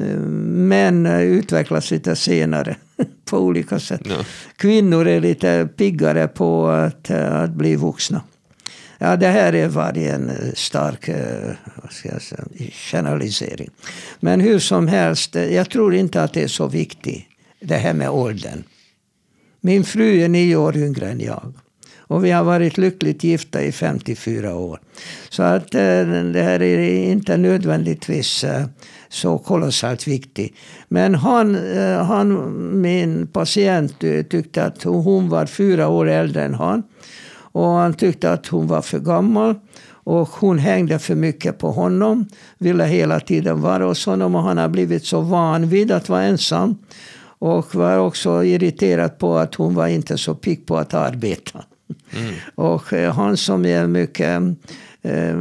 män 0.68 1.06
utvecklas 1.06 1.92
lite 1.92 2.16
senare 2.16 2.76
på 3.26 3.38
olika 3.38 3.80
sätt. 3.80 4.02
Ja. 4.04 4.26
Kvinnor 4.56 5.08
är 5.08 5.20
lite 5.20 5.70
piggare 5.78 6.28
på 6.28 6.68
att, 6.68 7.12
att 7.12 7.52
bli 7.52 7.76
vuxna. 7.76 8.22
Ja, 8.98 9.16
det 9.16 9.28
här 9.28 9.68
var 9.68 9.98
en 9.98 10.32
stark 10.56 11.10
vad 11.82 11.92
ska 11.92 12.20
säga, 12.20 12.44
generalisering. 12.72 13.70
Men 14.20 14.42
hur 14.42 14.60
som 14.60 14.88
helst, 14.88 15.36
jag 15.36 15.70
tror 15.70 15.96
inte 15.96 16.24
att 16.24 16.34
det 16.34 16.44
är 16.44 16.48
så 16.48 16.68
viktigt, 16.68 17.26
det 17.60 17.76
här 17.76 17.94
med 17.94 18.10
åldern. 18.10 18.64
Min 19.62 19.84
fru 19.84 20.22
är 20.22 20.30
nio 20.30 20.56
år 20.56 20.78
yngre 20.78 21.10
än 21.10 21.20
jag. 21.20 21.54
Och 22.10 22.26
vi 22.26 22.32
har 22.32 22.44
varit 22.44 22.78
lyckligt 22.78 23.24
gifta 23.24 23.62
i 23.64 23.72
54 23.72 24.56
år. 24.56 24.80
Så 25.30 25.44
att 25.44 25.76
eh, 25.76 26.06
det 26.34 26.42
här 26.44 26.62
är 26.62 27.10
inte 27.12 27.38
nödvändigtvis 27.38 28.44
eh, 28.44 28.66
så 29.10 29.38
kolossalt 29.38 30.08
viktigt. 30.08 30.56
Men 30.88 31.16
han, 31.16 31.56
eh, 31.56 32.04
han, 32.04 32.82
min 32.82 33.28
patient 33.28 34.00
tyckte 34.30 34.66
att 34.66 34.84
hon 34.84 35.30
var 35.30 35.46
fyra 35.46 35.88
år 35.88 36.10
äldre 36.10 36.44
än 36.44 36.54
han. 36.54 36.84
Och 37.52 37.68
han 37.68 37.94
tyckte 37.94 38.32
att 38.32 38.48
hon 38.48 38.68
var 38.68 38.82
för 38.82 39.00
gammal. 39.00 39.56
Och 39.92 40.30
hon 40.30 40.58
hängde 40.58 41.00
för 41.00 41.16
mycket 41.16 41.58
på 41.58 41.72
honom. 41.72 42.26
Ville 42.58 42.84
hela 42.84 43.20
tiden 43.20 43.62
vara 43.62 43.86
hos 43.86 44.06
honom. 44.06 44.36
Och 44.36 44.44
han 44.44 44.58
har 44.58 44.70
blivit 44.70 45.06
så 45.06 45.22
van 45.22 45.70
vid 45.70 45.92
att 45.92 46.10
vara 46.10 46.24
ensam. 46.24 46.78
Och 47.40 47.76
var 47.76 47.98
också 47.98 48.44
irriterad 48.44 49.18
på 49.18 49.38
att 49.38 49.56
hon 49.56 49.76
var 49.76 49.88
inte 49.88 50.18
så 50.18 50.36
pigg 50.36 50.66
på 50.66 50.78
att 50.78 50.94
arbeta. 50.94 51.64
Mm. 52.12 52.34
Och 52.56 52.94
eh, 52.94 53.14
han 53.14 53.38
som 53.38 53.66
är 53.66 53.88
mycket, 53.88 54.42
eh, 55.02 55.36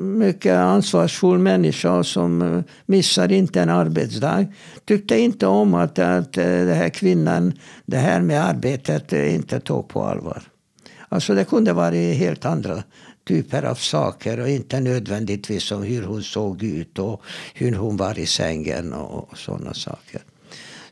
mycket 0.00 0.54
ansvarsfull 0.54 1.38
människa 1.38 2.04
som 2.04 2.42
eh, 2.42 2.62
missar 2.86 3.32
inte 3.32 3.60
en 3.60 3.70
arbetsdag. 3.70 4.46
Tyckte 4.84 5.18
inte 5.18 5.46
om 5.46 5.74
att, 5.74 5.98
att 5.98 6.32
den 6.32 6.76
här 6.76 6.88
kvinnan, 6.88 7.52
det 7.86 7.96
här 7.96 8.20
med 8.20 8.44
arbetet, 8.44 9.12
inte 9.12 9.60
tog 9.60 9.88
på 9.88 10.04
allvar. 10.04 10.42
Alltså 11.08 11.34
det 11.34 11.44
kunde 11.44 11.72
vara 11.72 11.94
helt 11.94 12.44
andra 12.44 12.82
typer 13.28 13.62
av 13.62 13.74
saker 13.74 14.40
och 14.40 14.48
inte 14.48 14.80
nödvändigtvis 14.80 15.72
om 15.72 15.82
hur 15.82 16.02
hon 16.02 16.22
såg 16.22 16.62
ut 16.62 16.98
och 16.98 17.22
hur 17.54 17.72
hon 17.72 17.96
var 17.96 18.18
i 18.18 18.26
sängen 18.26 18.92
och 18.92 19.38
sådana 19.38 19.74
saker. 19.74 20.20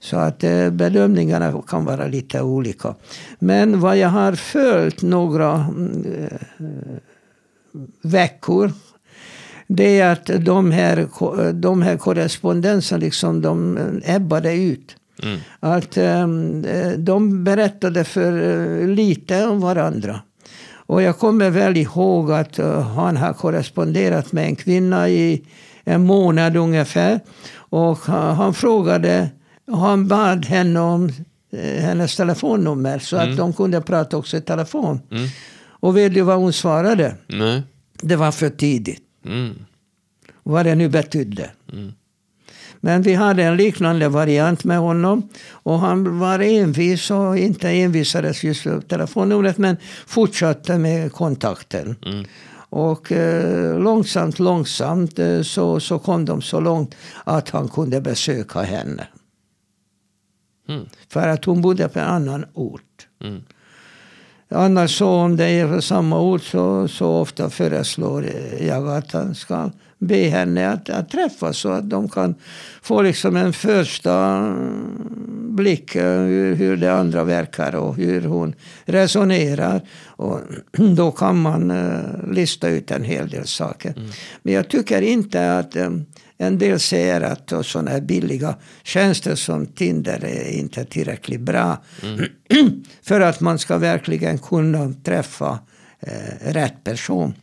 Så 0.04 0.16
att 0.16 0.44
eh, 0.44 0.70
bedömningarna 0.70 1.62
kan 1.68 1.84
vara 1.84 2.06
lite 2.06 2.42
olika. 2.42 2.94
Men 3.38 3.80
vad 3.80 3.96
jag 3.96 4.08
har 4.08 4.32
följt 4.32 5.02
några 5.02 5.52
eh, 5.54 6.38
veckor 8.02 8.72
det 9.66 10.00
är 10.00 10.12
att 10.12 10.26
de 10.26 10.70
här, 10.70 11.08
de 11.52 11.82
här 11.82 11.96
korrespondenserna 11.96 12.98
liksom, 12.98 13.42
de 13.42 13.78
ebbade 14.04 14.54
ut. 14.54 14.96
Mm. 15.22 15.38
Att 15.60 15.98
de 16.98 17.44
berättade 17.44 18.04
för 18.04 18.86
lite 18.86 19.46
om 19.46 19.60
varandra. 19.60 20.20
Och 20.86 21.02
jag 21.02 21.18
kommer 21.18 21.50
väl 21.50 21.76
ihåg 21.76 22.32
att 22.32 22.56
han 22.96 23.16
har 23.16 23.32
korresponderat 23.32 24.32
med 24.32 24.44
en 24.44 24.56
kvinna 24.56 25.08
i 25.08 25.44
en 25.84 26.04
månad 26.04 26.56
ungefär. 26.56 27.20
Och 27.54 27.98
han 27.98 28.54
frågade 28.54 29.30
han 29.72 30.08
bad 30.08 30.44
henne 30.44 30.80
om 30.80 31.10
eh, 31.52 31.82
hennes 31.82 32.16
telefonnummer 32.16 32.98
så 32.98 33.16
mm. 33.16 33.30
att 33.30 33.36
de 33.36 33.52
kunde 33.52 33.80
prata 33.80 34.16
också 34.16 34.36
i 34.36 34.40
telefon. 34.40 35.00
Mm. 35.10 35.28
Och 35.66 35.96
vet 35.96 36.14
du 36.14 36.20
vad 36.20 36.36
hon 36.36 36.52
svarade? 36.52 37.14
Nej. 37.26 37.62
Det 38.02 38.16
var 38.16 38.32
för 38.32 38.50
tidigt. 38.50 39.02
Mm. 39.26 39.54
Vad 40.42 40.66
det 40.66 40.74
nu 40.74 40.88
betydde. 40.88 41.50
Mm. 41.72 41.92
Men 42.80 43.02
vi 43.02 43.14
hade 43.14 43.42
en 43.42 43.56
liknande 43.56 44.08
variant 44.08 44.64
med 44.64 44.78
honom. 44.78 45.28
Och 45.50 45.78
han 45.78 46.18
var 46.18 46.38
envis 46.38 47.10
och 47.10 47.38
inte 47.38 47.68
envisades 47.68 48.44
just 48.44 48.62
för 48.62 48.80
telefonnumret 48.80 49.58
men 49.58 49.76
fortsatte 50.06 50.78
med 50.78 51.12
kontakten. 51.12 51.96
Mm. 52.06 52.24
Och 52.70 53.12
eh, 53.12 53.78
långsamt, 53.78 54.38
långsamt 54.38 55.18
eh, 55.18 55.42
så, 55.42 55.80
så 55.80 55.98
kom 55.98 56.24
de 56.24 56.42
så 56.42 56.60
långt 56.60 56.94
att 57.24 57.50
han 57.50 57.68
kunde 57.68 58.00
besöka 58.00 58.62
henne. 58.62 59.06
Mm. 60.68 60.86
För 61.08 61.28
att 61.28 61.44
hon 61.44 61.62
bodde 61.62 61.88
på 61.88 61.98
en 61.98 62.06
annan 62.06 62.44
ort. 62.54 63.06
Mm. 63.24 63.42
Annars 64.48 64.98
så 64.98 65.08
om 65.08 65.36
det 65.36 65.46
är 65.46 65.68
på 65.68 65.82
samma 65.82 66.20
ort 66.20 66.42
så, 66.42 66.88
så 66.88 67.10
ofta 67.10 67.50
föreslår 67.50 68.26
jag 68.60 68.88
att 68.88 69.12
han 69.12 69.34
ska 69.34 69.70
be 69.98 70.28
henne 70.28 70.68
att, 70.70 70.90
att 70.90 71.10
träffas 71.10 71.58
så 71.58 71.68
att 71.68 71.90
de 71.90 72.08
kan 72.08 72.34
få 72.82 73.02
liksom 73.02 73.36
en 73.36 73.52
första 73.52 74.42
blick 75.54 75.96
hur, 75.96 76.54
hur 76.54 76.76
det 76.76 76.92
andra 76.92 77.24
verkar 77.24 77.74
och 77.74 77.96
hur 77.96 78.22
hon 78.22 78.54
resonerar. 78.84 79.80
Och 80.06 80.40
då 80.96 81.10
kan 81.10 81.42
man 81.42 81.70
uh, 81.70 82.32
lista 82.32 82.68
ut 82.68 82.90
en 82.90 83.04
hel 83.04 83.28
del 83.28 83.46
saker. 83.46 83.94
Mm. 83.96 84.10
Men 84.42 84.54
jag 84.54 84.68
tycker 84.68 85.02
inte 85.02 85.58
att 85.58 85.76
um, 85.76 86.06
en 86.38 86.58
del 86.58 86.80
säger 86.80 87.20
att 87.20 87.52
sådana 87.66 87.90
här 87.90 88.00
billiga 88.00 88.56
tjänster 88.82 89.34
som 89.34 89.66
Tinder 89.66 90.24
är 90.24 90.50
inte 90.50 90.84
tillräckligt 90.84 91.40
bra. 91.40 91.82
Mm. 92.02 92.24
för 93.02 93.20
att 93.20 93.40
man 93.40 93.58
ska 93.58 93.78
verkligen 93.78 94.38
kunna 94.38 94.94
träffa 95.04 95.58
eh, 96.00 96.52
rätt 96.52 96.84
person. 96.84 97.34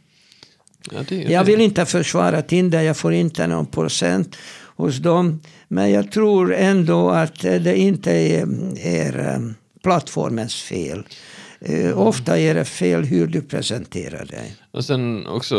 Ja, 0.91 0.99
det 1.09 1.15
jag 1.15 1.43
vill 1.43 1.61
inte 1.61 1.85
försvara 1.85 2.41
Tinder, 2.41 2.81
jag 2.81 2.97
får 2.97 3.13
inte 3.13 3.47
någon 3.47 3.65
procent 3.65 4.35
hos 4.75 4.97
dem. 4.97 5.41
Men 5.67 5.91
jag 5.91 6.11
tror 6.11 6.53
ändå 6.53 7.09
att 7.09 7.41
det 7.41 7.77
inte 7.77 8.11
är, 8.11 8.47
är 8.79 9.33
eh, 9.33 9.39
plattformens 9.83 10.55
fel. 10.61 11.03
Mm. 11.65 11.97
Ofta 11.97 12.39
är 12.39 12.55
det 12.55 12.65
fel 12.65 13.03
hur 13.03 13.27
du 13.27 13.41
presenterar 13.41 14.25
dig. 14.25 14.55
Och 14.71 14.85
sen 14.85 15.27
också 15.27 15.55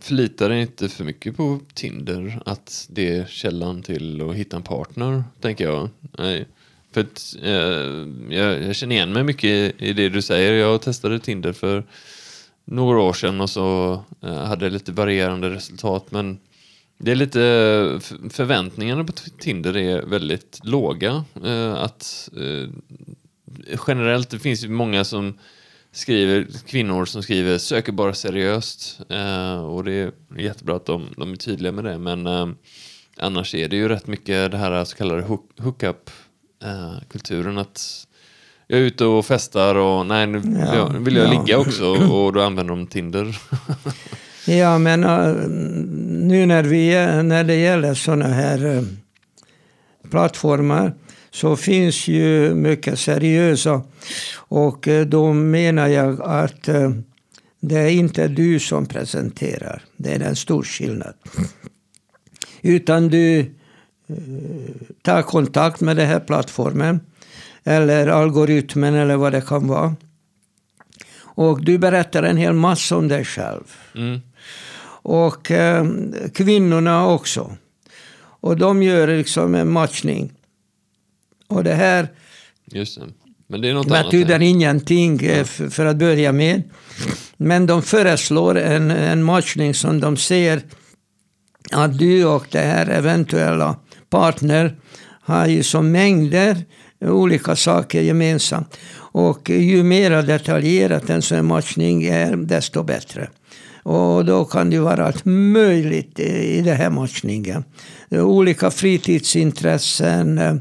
förlita 0.00 0.48
dig 0.48 0.60
inte 0.60 0.88
för 0.88 1.04
mycket 1.04 1.36
på 1.36 1.60
Tinder. 1.74 2.42
Att 2.46 2.88
det 2.90 3.16
är 3.16 3.26
källan 3.26 3.82
till 3.82 4.30
att 4.30 4.34
hitta 4.34 4.56
en 4.56 4.62
partner, 4.62 5.24
tänker 5.40 5.64
jag. 5.64 5.88
Nej. 6.18 6.46
För 6.92 7.00
att, 7.00 7.36
eh, 7.42 8.36
jag, 8.36 8.62
jag, 8.62 8.76
känner 8.76 8.96
igen 8.96 9.12
mig 9.12 9.24
mycket 9.24 9.82
i 9.82 9.92
det 9.92 10.08
du 10.08 10.22
säger. 10.22 10.52
Jag 10.52 10.82
testade 10.82 11.18
Tinder 11.18 11.52
för 11.52 11.84
några 12.64 13.00
år 13.00 13.12
sedan 13.12 13.40
och 13.40 13.50
så 13.50 13.92
eh, 14.22 14.44
hade 14.44 14.64
jag 14.64 14.72
lite 14.72 14.92
varierande 14.92 15.50
resultat. 15.50 16.06
Men 16.10 16.38
det 16.98 17.10
är 17.10 17.14
lite 17.14 17.38
förväntningarna 18.30 19.04
på 19.04 19.12
Tinder 19.12 19.76
är 19.76 20.02
väldigt 20.02 20.60
låga. 20.62 21.24
Eh, 21.44 21.74
att 21.74 22.28
eh, 22.36 22.70
generellt, 23.86 24.30
det 24.30 24.38
finns 24.38 24.64
ju 24.64 24.68
många 24.68 25.04
som 25.04 25.38
skriver, 25.92 26.46
kvinnor 26.66 27.04
som 27.04 27.22
skriver 27.22 27.58
söker 27.58 27.92
bara 27.92 28.14
seriöst. 28.14 29.00
Eh, 29.08 29.64
och 29.64 29.84
det 29.84 29.92
är 29.92 30.12
jättebra 30.38 30.76
att 30.76 30.86
de, 30.86 31.06
de 31.16 31.32
är 31.32 31.36
tydliga 31.36 31.72
med 31.72 31.84
det. 31.84 31.98
Men 31.98 32.26
eh, 32.26 32.48
annars 33.16 33.54
är 33.54 33.68
det 33.68 33.76
ju 33.76 33.88
rätt 33.88 34.06
mycket 34.06 34.50
det 34.50 34.56
här 34.56 34.84
så 34.84 34.96
kallade 34.96 35.22
hook, 35.22 35.50
hookup-kulturen. 35.58 37.58
att 37.58 38.06
jag 38.66 38.80
är 38.80 38.84
ute 38.84 39.04
och 39.04 39.26
festar 39.26 39.74
och 39.74 40.06
nej, 40.06 40.26
nu 40.26 40.38
vill 40.38 40.56
jag, 40.74 40.88
vill 40.88 41.16
jag 41.16 41.34
ja. 41.34 41.40
ligga 41.40 41.58
också 41.58 41.86
och 42.12 42.32
då 42.32 42.42
använder 42.42 42.74
de 42.74 42.86
Tinder. 42.86 43.38
ja, 44.46 44.78
men 44.78 45.04
uh, 45.04 45.48
nu 46.28 46.46
när, 46.46 46.62
vi, 46.62 46.90
när 47.22 47.44
det 47.44 47.56
gäller 47.56 47.94
sådana 47.94 48.26
här 48.26 48.84
plattformar 50.10 50.94
så 51.32 51.56
finns 51.56 52.08
ju 52.08 52.54
mycket 52.54 52.98
seriösa. 52.98 53.82
Och 54.34 54.86
uh, 54.86 55.00
då 55.00 55.32
menar 55.32 55.88
jag 55.88 56.22
att 56.22 56.68
det 57.60 57.78
är 57.78 57.88
inte 57.88 58.28
du 58.28 58.60
som 58.60 58.86
presenterar. 58.86 59.82
Det 59.96 60.12
är 60.12 60.20
en 60.20 60.36
stor 60.36 60.62
skillnad. 60.62 61.14
Utan 62.62 63.08
du 63.08 63.54
tar 65.02 65.22
kontakt 65.22 65.80
med 65.80 65.96
den 65.96 66.06
här 66.06 66.20
plattformen 66.20 67.00
eller 67.64 68.06
algoritmen 68.06 68.94
eller 68.94 69.16
vad 69.16 69.32
det 69.32 69.40
kan 69.40 69.68
vara. 69.68 69.96
Och 71.34 71.64
du 71.64 71.78
berättar 71.78 72.22
en 72.22 72.36
hel 72.36 72.52
massa 72.52 72.96
om 72.96 73.08
dig 73.08 73.24
själv. 73.24 73.64
Mm. 73.94 74.20
Och 75.04 75.50
eh, 75.50 75.86
kvinnorna 76.34 77.08
också. 77.08 77.56
Och 78.16 78.56
de 78.56 78.82
gör 78.82 79.08
liksom 79.08 79.54
en 79.54 79.72
matchning. 79.72 80.32
Och 81.48 81.64
det 81.64 81.74
här 81.74 82.08
Just 82.72 83.00
det. 83.00 83.06
Men 83.46 83.60
det 83.60 83.68
är 83.68 83.74
något 83.74 83.88
betyder 83.88 84.34
annat, 84.34 84.42
ingenting 84.42 85.20
eh, 85.20 85.38
ja. 85.38 85.44
för, 85.44 85.86
att 85.86 85.96
börja 85.96 86.32
med. 86.32 86.62
Men 87.36 87.66
de 87.66 87.82
föreslår 87.82 88.58
en, 88.58 88.90
en 88.90 89.22
matchning 89.22 89.74
som 89.74 90.00
de 90.00 90.16
ser 90.16 90.62
att 91.70 91.98
du 91.98 92.24
och 92.24 92.46
det 92.50 92.58
här 92.58 92.86
eventuella 92.86 93.76
partner 94.10 94.76
har 95.20 95.46
ju 95.46 95.62
som 95.62 95.92
mängder 95.92 96.64
olika 97.00 97.56
saker 97.56 98.00
gemensamt. 98.00 98.78
Och 98.94 99.50
ju 99.50 99.82
mer 99.82 100.22
detaljerat 100.22 101.10
en 101.10 101.22
sån 101.22 101.46
matchning 101.46 102.04
är, 102.04 102.36
desto 102.36 102.82
bättre. 102.82 103.28
Och 103.82 104.24
då 104.24 104.44
kan 104.44 104.70
det 104.70 104.80
vara 104.80 105.06
allt 105.06 105.24
möjligt 105.24 106.18
i 106.18 106.62
den 106.64 106.76
här 106.76 106.90
matchningen. 106.90 107.64
Olika 108.10 108.70
fritidsintressen, 108.70 110.38
eh, 110.38 110.54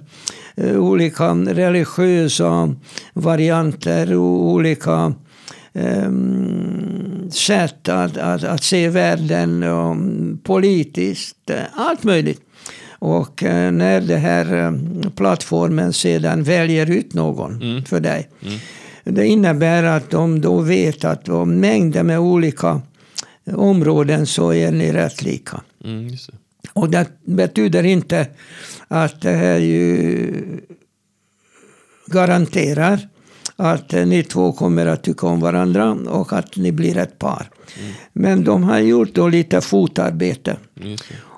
olika 0.57 1.33
religiösa 1.33 2.75
varianter, 3.13 4.15
olika 4.15 5.13
um, 5.73 7.31
sätt 7.31 7.89
att, 7.89 8.17
att, 8.17 8.43
att, 8.43 8.63
se 8.63 8.89
världen, 8.89 9.63
um, 9.63 10.39
politiskt, 10.43 11.51
allt 11.75 12.03
möjligt. 12.03 12.41
Och 13.01 13.43
eh, 13.43 13.71
när 13.71 14.01
den 14.01 14.19
här 14.19 14.53
eh, 14.53 14.71
plattformen 15.15 15.93
sedan 15.93 16.43
väljer 16.43 16.89
ut 16.89 17.13
någon 17.13 17.61
mm. 17.61 17.85
för 17.85 17.99
dig. 17.99 18.29
Mm. 18.41 18.59
Det 19.03 19.27
innebär 19.27 19.83
att 19.83 20.09
de 20.09 20.41
då 20.41 20.59
vet 20.59 21.05
att 21.05 21.29
om 21.29 21.59
mängder 21.59 22.03
med 22.03 22.19
olika 22.19 22.81
områden 23.53 24.27
så 24.27 24.53
är 24.53 24.71
ni 24.71 24.91
rätt 24.91 25.21
lika. 25.21 25.61
Mm. 25.83 26.17
Och 26.73 26.89
det 26.89 27.07
betyder 27.25 27.83
inte 27.83 28.27
att 28.87 29.21
det 29.21 29.31
här 29.31 29.57
ju 29.57 30.33
garanterar 32.05 33.07
att 33.55 33.91
ni 33.91 34.23
två 34.23 34.51
kommer 34.51 34.85
att 34.85 35.03
tycka 35.03 35.27
om 35.27 35.39
varandra 35.39 35.91
och 35.91 36.33
att 36.33 36.55
ni 36.55 36.71
blir 36.71 36.97
ett 36.97 37.19
par. 37.19 37.49
Mm. 37.79 37.91
Men 38.13 38.43
de 38.43 38.63
har 38.63 38.79
gjort 38.79 39.13
då 39.13 39.27
lite 39.27 39.61
fotarbete. 39.61 40.57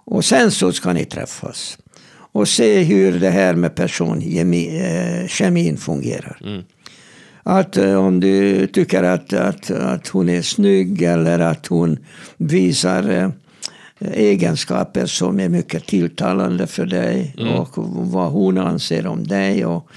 Och 0.06 0.26
sen 0.26 0.52
så 0.52 0.72
ska 0.72 0.94
ni 0.94 1.06
träffas. 1.06 1.78
Och 2.12 2.48
se 2.48 2.84
hur 2.84 3.20
det 3.20 3.30
här 3.30 3.54
med 3.54 3.76
personkemin 3.76 5.78
fungerar. 5.78 6.38
Mm. 6.46 6.64
Att 7.44 7.78
eh, 7.78 8.06
om 8.06 8.20
du 8.20 8.68
tycker 8.68 9.04
att, 9.04 9.34
att, 9.34 9.72
att 9.72 10.08
hon 10.08 10.30
är 10.30 10.42
snygg 10.42 11.02
eller 11.02 11.40
att 11.40 11.68
hon 11.68 11.98
visar 12.38 13.10
eh, 13.10 13.30
egenskaper 14.14 15.06
som 15.06 15.40
är 15.40 15.50
mycket 15.50 15.88
tilltalande 15.88 16.68
för 16.68 16.86
dig 16.86 17.36
mm. 17.38 17.54
och 17.54 17.70
vad 18.12 18.32
hon 18.32 18.58
anser 18.58 19.08
om 19.08 19.28
dig. 19.28 19.66
Och, 19.66 19.88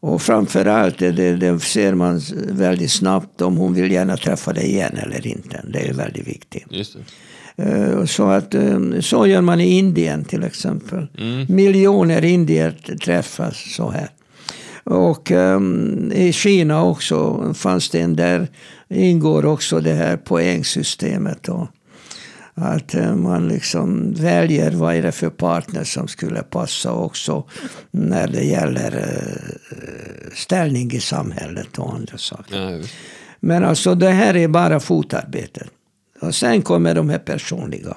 och 0.00 0.22
framförallt 0.22 0.98
det, 0.98 1.12
det 1.12 1.60
ser 1.60 1.94
man 1.94 2.20
väldigt 2.48 2.90
snabbt 2.90 3.42
om 3.42 3.56
hon 3.56 3.74
vill 3.74 3.92
gärna 3.92 4.16
träffa 4.16 4.52
dig 4.52 4.66
igen 4.66 4.98
eller 5.02 5.26
inte. 5.26 5.64
Det 5.72 5.88
är 5.88 5.94
väldigt 5.94 6.28
viktigt. 6.28 6.66
Eh, 7.56 8.04
så, 8.04 8.28
att, 8.28 8.54
eh, 8.54 9.00
så 9.00 9.26
gör 9.26 9.40
man 9.40 9.60
i 9.60 9.78
Indien 9.78 10.24
till 10.24 10.42
exempel. 10.42 11.06
Mm. 11.18 11.46
Miljoner 11.48 12.24
indier 12.24 12.70
träffas 13.04 13.74
så 13.76 13.90
här. 13.90 14.08
Och 14.84 15.30
um, 15.30 16.12
i 16.12 16.32
Kina 16.32 16.84
också 16.84 17.50
fanns 17.54 17.90
det 17.90 18.00
en 18.00 18.16
där 18.16 18.48
ingår 18.88 19.46
också 19.46 19.80
det 19.80 19.92
här 19.92 20.16
poängsystemet. 20.16 21.42
Då. 21.42 21.68
Att 22.54 22.94
uh, 22.94 23.14
man 23.14 23.48
liksom 23.48 24.14
väljer 24.14 24.70
vad 24.70 24.94
är 24.94 25.02
det 25.02 25.12
för 25.12 25.30
partner 25.30 25.84
som 25.84 26.08
skulle 26.08 26.42
passa 26.42 26.92
också 26.92 27.44
när 27.90 28.28
det 28.28 28.44
gäller 28.44 28.96
uh, 28.96 30.34
ställning 30.34 30.92
i 30.92 31.00
samhället 31.00 31.78
och 31.78 31.94
andra 31.94 32.18
saker. 32.18 32.70
Ja, 32.70 32.86
Men 33.40 33.64
alltså 33.64 33.94
det 33.94 34.10
här 34.10 34.36
är 34.36 34.48
bara 34.48 34.80
fotarbetet. 34.80 35.68
Och 36.20 36.34
sen 36.34 36.62
kommer 36.62 36.94
de 36.94 37.08
här 37.08 37.18
personliga. 37.18 37.96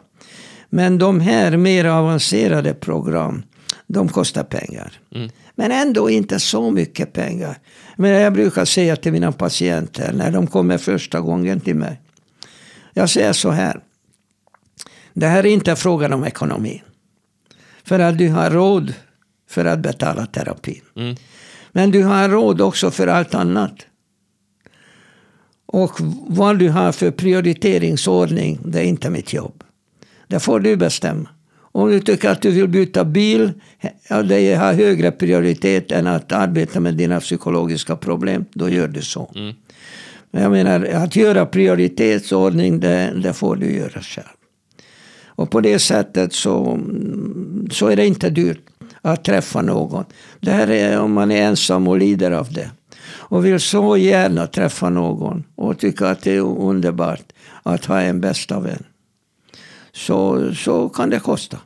Men 0.70 0.98
de 0.98 1.20
här 1.20 1.58
mer 1.58 1.86
avancerade 1.86 2.74
program, 2.74 3.44
de 3.88 4.10
kostar 4.10 4.44
pengar. 4.44 4.92
Mm. 5.16 5.30
Men 5.56 5.72
ändå 5.72 6.10
inte 6.10 6.40
så 6.40 6.72
mycket 6.72 7.14
pengar. 7.14 7.58
Men 7.96 8.12
jag 8.12 8.34
brukar 8.34 8.66
säga 8.66 8.96
till 8.96 9.12
mina 9.12 9.32
patienter 9.32 10.14
när 10.14 10.32
de 10.32 10.48
kommer 10.48 10.78
första 10.78 11.20
gången 11.20 11.60
till 11.60 11.76
mig. 11.76 12.02
Jag 12.94 13.10
säger 13.10 13.34
så 13.34 13.52
här. 13.52 13.80
Det 15.16 15.28
här 15.28 15.46
är 15.46 15.50
inte 15.50 15.76
frågan 15.76 16.14
om 16.14 16.26
ekonomi. 16.26 16.84
För 17.84 18.00
att 18.00 18.18
du 18.18 18.30
har 18.30 18.50
råd 18.50 18.94
för 19.50 19.66
att 19.66 19.80
betala 19.80 20.26
terapin. 20.26 20.82
Mm. 20.96 21.16
Men 21.72 21.92
du 21.92 22.04
har 22.04 22.30
råd 22.30 22.62
också 22.62 22.92
för 22.92 23.08
allt 23.08 23.36
annat. 23.36 23.86
Och 25.66 25.92
vad 26.28 26.60
du 26.60 26.70
har 26.70 26.92
för 26.92 27.12
prioriteringsordning, 27.12 28.60
det 28.66 28.80
är 28.80 28.84
inte 28.84 29.10
mitt 29.10 29.34
jobb. 29.34 29.64
Det 30.28 30.40
får 30.40 30.60
du 30.60 30.76
bestämma. 30.76 31.30
Om 31.58 31.90
du 31.90 32.00
tycker 32.00 32.30
att 32.30 32.42
du 32.42 32.52
vill 32.52 32.68
byta 32.68 33.06
bil, 33.06 33.52
ja, 34.10 34.24
det 34.24 34.56
har 34.56 34.74
högre 34.74 35.12
prioritet 35.12 35.92
än 35.92 36.08
att 36.08 36.32
arbeta 36.32 36.80
med 36.80 36.94
dina 36.94 37.20
psykologiska 37.20 37.96
problem, 37.96 38.46
då 38.54 38.70
gör 38.70 38.88
du 38.88 39.02
så. 39.02 39.32
Mm. 39.36 39.56
Men 40.32 40.44
jag 40.44 40.52
menar, 40.52 40.86
att 40.86 41.16
göra 41.16 41.46
prioritetsordning, 41.46 42.80
det, 42.80 43.14
det 43.24 43.34
får 43.34 43.56
du 43.56 43.76
göra 43.76 44.02
själv. 44.02 44.35
Och 45.36 45.50
på 45.50 45.62
det 45.62 45.80
sättet 45.80 46.34
så, 46.34 46.80
så 47.72 47.88
är 47.88 47.96
det 47.96 48.08
inte 48.08 48.30
dyrt 48.30 48.66
att 49.02 49.24
träffa 49.24 49.62
någon. 49.62 50.06
Det 50.40 50.52
här 50.52 50.70
är 50.70 51.00
om 51.00 51.14
man 51.14 51.32
är 51.32 51.42
ensam 51.42 51.88
och 51.88 51.98
lider 51.98 52.32
av 52.32 52.54
det 52.54 52.72
och 53.08 53.46
vill 53.46 53.60
så 53.60 53.98
gärna 53.98 54.48
träffa 54.48 54.90
någon 54.90 55.44
och 55.56 55.80
tycker 55.80 56.06
att 56.06 56.22
det 56.22 56.36
är 56.36 56.42
underbart 56.42 57.34
att 57.64 57.86
ha 57.86 58.02
en 58.02 58.22
bästa 58.22 58.60
vän. 58.60 58.84
Så, 59.92 60.52
så 60.56 60.90
kan 60.90 61.10
det 61.10 61.20
kosta. 61.20 61.58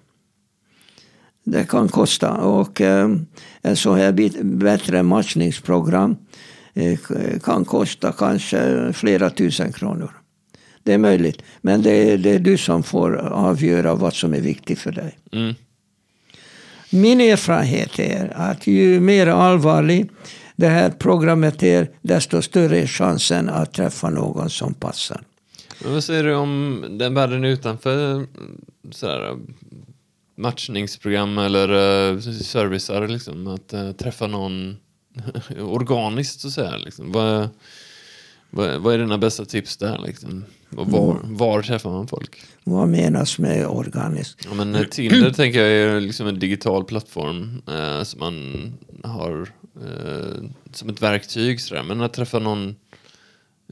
Det 1.43 1.69
kan 1.69 1.87
kosta. 1.89 2.31
Och 2.31 2.81
eh, 2.81 3.09
en 3.61 3.75
så 3.75 3.93
här 3.93 4.11
bit- 4.11 4.41
bättre 4.41 5.03
matchningsprogram 5.03 6.15
eh, 6.73 6.99
kan 7.43 7.65
kosta 7.65 8.11
kanske 8.11 8.93
flera 8.93 9.29
tusen 9.29 9.73
kronor. 9.73 10.18
Det 10.83 10.93
är 10.93 10.97
möjligt. 10.97 11.41
Men 11.61 11.81
det 11.81 12.11
är, 12.11 12.17
det 12.17 12.29
är 12.29 12.39
du 12.39 12.57
som 12.57 12.83
får 12.83 13.15
avgöra 13.17 13.95
vad 13.95 14.13
som 14.13 14.33
är 14.33 14.41
viktigt 14.41 14.79
för 14.79 14.91
dig. 14.91 15.17
Mm. 15.31 15.55
Min 16.89 17.21
erfarenhet 17.21 17.99
är 17.99 18.33
att 18.35 18.67
ju 18.67 18.99
mer 18.99 19.27
allvarlig 19.27 20.09
det 20.59 20.67
här 20.67 20.89
programmet 20.89 21.63
är, 21.63 21.89
desto 22.01 22.41
större 22.41 22.79
är 22.79 22.87
chansen 22.87 23.49
att 23.49 23.73
träffa 23.73 24.09
någon 24.09 24.49
som 24.49 24.73
passar. 24.73 25.21
Men 25.83 25.93
vad 25.93 26.03
säger 26.03 26.23
du 26.23 26.35
om 26.35 26.85
den 26.89 27.13
världen 27.13 27.45
utanför 27.45 28.27
sådär, 28.91 29.37
matchningsprogram 30.35 31.37
eller 31.37 31.71
uh, 31.71 32.19
servicer? 32.21 33.07
Liksom, 33.07 33.47
att 33.47 33.73
eh, 33.73 33.91
träffa 33.91 34.27
någon 34.27 34.77
organiskt 35.59 36.39
så 36.41 36.47
att 36.47 36.53
säga. 36.53 36.77
Liksom. 36.77 37.11
Vad, 37.11 37.49
vad, 38.49 38.81
vad 38.81 38.93
är 38.93 38.97
dina 38.97 39.17
bästa 39.17 39.45
tips 39.45 39.77
där? 39.77 39.97
Liksom? 40.05 40.45
Och 40.75 40.87
var, 40.87 41.19
var 41.23 41.61
träffar 41.61 41.89
man 41.89 42.07
folk? 42.07 42.41
Vad 42.63 42.87
menas 42.87 43.39
med 43.39 43.67
organiskt? 43.67 44.45
Ja, 44.49 44.53
men 44.53 44.75
eh, 44.75 44.83
Tinder 44.83 45.31
tänker 45.31 45.59
jag 45.59 45.69
är 45.69 45.99
liksom 45.99 46.27
en 46.27 46.39
digital 46.39 46.83
plattform 46.83 47.61
eh, 47.67 48.03
som 48.03 48.19
man 48.19 48.73
har 49.03 49.49
eh, 49.75 50.43
som 50.71 50.89
ett 50.89 51.01
verktyg. 51.01 51.61
Sådär. 51.61 51.83
Men 51.83 52.01
att 52.01 52.13
träffa 52.13 52.39
någon 52.39 52.75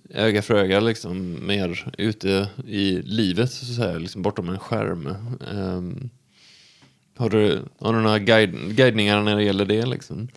öga 0.10 0.42
för 0.42 0.56
öga, 0.56 0.80
liksom, 0.80 1.48
mer 1.48 1.92
ute 1.98 2.48
i 2.68 3.02
livet, 3.02 3.52
så 3.52 3.66
att 3.66 3.76
säga, 3.76 3.98
liksom 3.98 4.22
bortom 4.22 4.50
en 4.50 4.60
skärm. 4.60 5.16
Ehm, 5.52 6.10
har, 7.18 7.30
du, 7.30 7.62
har 7.80 7.94
du 7.94 8.02
några 8.02 8.20
guide, 8.20 8.76
guidningar 8.76 9.22
när 9.22 9.36
det 9.36 9.44
gäller 9.44 9.66
det? 9.66 9.86
Liksom? 9.86 10.28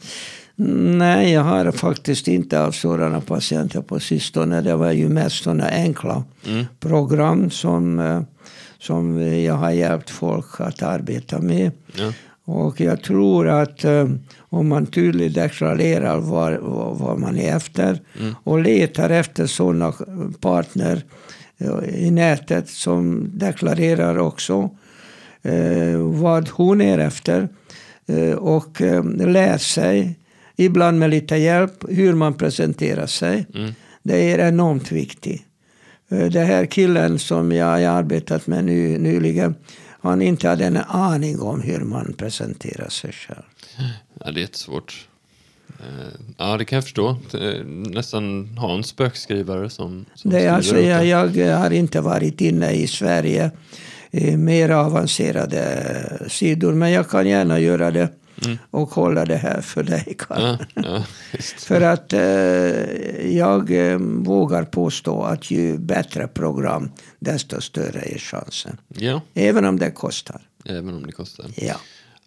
Nej, 0.99 1.33
jag 1.33 1.43
har 1.43 1.73
faktiskt 1.73 2.29
inte 2.29 2.57
haft 2.59 2.81
sådana 2.81 3.21
patienter 3.21 3.81
på 3.81 4.01
sistone. 4.01 4.61
Det 4.61 4.77
var 4.77 4.93
ju 4.93 5.09
mest 5.09 5.43
sådana 5.43 5.69
enkla 5.69 6.25
Mm. 6.49 6.65
program 6.81 7.51
som, 7.51 7.99
eh, 8.01 8.21
som 8.79 9.23
jag 9.45 9.55
har 9.55 9.71
hjälpt 9.71 10.11
folk 10.11 10.61
att 10.61 10.83
arbeta 10.83 11.39
med. 11.39 11.71
Ja. 11.97 12.13
Och 12.45 12.81
jag 12.81 13.03
tror 13.03 13.49
att 13.49 13.85
eh, 13.85 14.09
om 14.39 14.69
man 14.69 14.87
tydligt 14.87 15.35
deklarerar 15.35 16.19
vad, 16.19 16.57
vad, 16.99 17.19
man 17.19 17.37
är 17.39 17.57
efter 17.57 18.01
Mm. 18.21 18.35
och 18.45 18.59
letar 18.63 19.11
efter 19.11 19.47
sådana 19.47 19.93
partner 20.41 21.03
eh, 21.59 22.05
i 22.07 22.11
nätet 22.11 22.69
som 22.69 23.31
deklarerar 23.35 24.19
också 24.19 24.71
vad 25.99 26.49
hon 26.49 26.81
är 26.81 26.99
efter 26.99 27.49
och 28.39 28.81
lär 29.17 29.59
sig, 29.59 30.17
ibland 30.65 30.99
med 30.99 31.11
lite 31.11 31.37
hjälp, 31.37 31.85
hur 31.89 32.15
man 32.15 32.35
presenterar 32.35 33.07
sig. 33.07 33.47
Mm. 33.55 33.73
Det 34.03 34.33
är 34.33 34.49
enormt 34.49 34.93
viktigt. 34.93 35.43
Eh, 36.09 36.27
Den 36.27 36.47
här 36.47 36.67
killen 36.67 37.19
som 37.19 37.53
jag 37.53 37.67
har 37.67 37.81
arbetat 37.99 38.47
med 38.47 38.65
nu, 38.65 38.99
nyligen, 38.99 39.55
han 40.03 40.23
inte 40.23 40.49
hade 40.49 40.65
en 40.65 40.77
aning 40.77 41.41
om 41.41 41.61
hur 41.61 41.81
man 41.81 42.13
presenterar 42.19 42.89
sig 42.89 43.13
själv. 43.13 43.43
Ja, 44.25 44.31
det 44.31 44.39
är 44.39 44.43
jättesvårt. 44.43 45.09
Eh, 45.69 46.21
Ja, 46.39 46.57
det 46.57 46.65
kan 46.65 46.77
jag 46.77 46.85
förstå. 46.85 47.17
Nästan 47.91 48.49
ha 48.59 48.75
en 48.75 48.85
spökskrivare 48.85 49.71
som, 49.71 50.05
som 50.15 50.31
Det 50.31 50.49
alltså, 50.49 50.81
jag, 50.81 51.37
jag 51.37 51.57
har 51.57 51.71
inte 51.71 52.01
varit 52.01 52.41
inne 52.41 52.73
i 52.73 52.87
Sverige 52.87 53.51
i 54.11 54.37
mer 54.37 54.71
avancerade 54.71 56.29
sidor, 56.29 56.73
men 56.73 56.91
jag 56.91 57.09
kan 57.11 57.27
gärna 57.27 57.59
göra 57.59 57.91
det 57.91 58.09
Mm. 58.45 58.59
och 58.71 58.89
hålla 58.91 59.25
det 59.25 59.37
här 59.37 59.61
för 59.61 59.83
dig. 59.83 60.17
Ja, 60.29 60.59
ja. 60.75 61.05
För 61.59 61.81
att 61.81 62.13
eh, 62.13 62.21
jag 63.37 63.91
eh, 63.93 63.99
vågar 64.01 64.65
påstå 64.65 65.23
att 65.23 65.51
ju 65.51 65.79
bättre 65.79 66.29
program, 66.29 66.91
desto 67.19 67.61
större 67.61 68.01
är 68.01 68.19
chansen. 68.19 68.77
ja, 68.89 69.21
Även 69.35 69.65
om 69.65 69.79
det 69.79 69.91
kostar. 69.91 70.41
även 70.65 70.95
om 70.95 71.07
det 71.07 71.13
kostar. 71.13 71.47
Ja. 71.57 71.77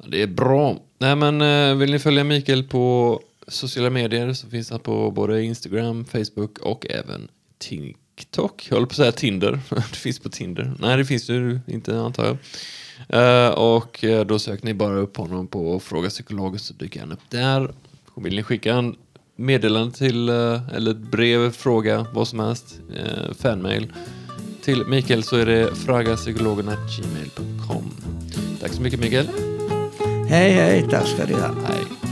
Det 0.08 0.21
är 0.21 0.28
bra. 0.28 0.78
Nej, 0.97 1.15
men, 1.15 1.41
eh, 1.41 1.76
vill 1.78 1.91
ni 1.91 1.99
följa 1.99 2.23
Mikael 2.23 2.63
på 2.63 3.19
sociala 3.47 3.89
medier 3.89 4.34
så 4.34 4.47
finns 4.49 4.69
han 4.71 4.80
på 4.80 5.12
både 5.12 5.43
Instagram, 5.43 6.06
Facebook 6.06 6.58
och 6.60 6.88
även 6.89 7.28
TikTok. 8.15 8.67
Jag 8.69 8.76
håller 8.76 8.88
på 8.88 8.91
att 8.91 8.95
säga 8.95 9.12
Tinder. 9.12 9.60
det 9.69 9.95
finns 9.95 10.19
på 10.19 10.30
Tinder. 10.30 10.73
Nej, 10.80 10.97
det 10.97 11.06
finns 11.06 11.30
ju 11.30 11.60
inte 11.67 11.99
antar 11.99 12.26
jag. 12.26 12.38
Eh, 13.10 13.49
och 13.49 14.04
eh, 14.04 14.26
då 14.26 14.39
söker 14.39 14.65
ni 14.65 14.73
bara 14.73 14.95
upp 14.95 15.17
honom 15.17 15.47
på 15.47 15.80
Fråga 15.80 16.10
Psykologen 16.10 16.60
så 16.60 16.73
dyker 16.73 16.99
han 16.99 17.12
upp 17.12 17.30
där. 17.30 17.73
Vill 18.15 18.36
ni 18.36 18.43
skicka 18.43 18.73
en 18.73 18.95
meddelande 19.36 19.97
till, 19.97 20.30
eh, 20.30 20.76
eller 20.76 20.91
ett 20.91 21.12
brev, 21.12 21.52
fråga, 21.52 22.06
vad 22.13 22.28
som 22.28 22.39
helst, 22.39 22.80
fanmail 23.39 23.93
till 24.63 24.88
Mikael 24.88 25.23
så 25.23 25.36
är 25.36 25.45
det 25.45 25.76
fragapsykologen.gmail.com. 25.76 27.91
Tack 28.60 28.73
så 28.73 28.82
mycket 28.82 28.99
Mikael. 28.99 29.28
Hej, 30.30 30.52
hej, 30.52 30.88
tack 30.89 31.08
ska 31.08 31.26
du 31.26 31.34
ha. 31.34 31.56
Hej. 31.67 32.03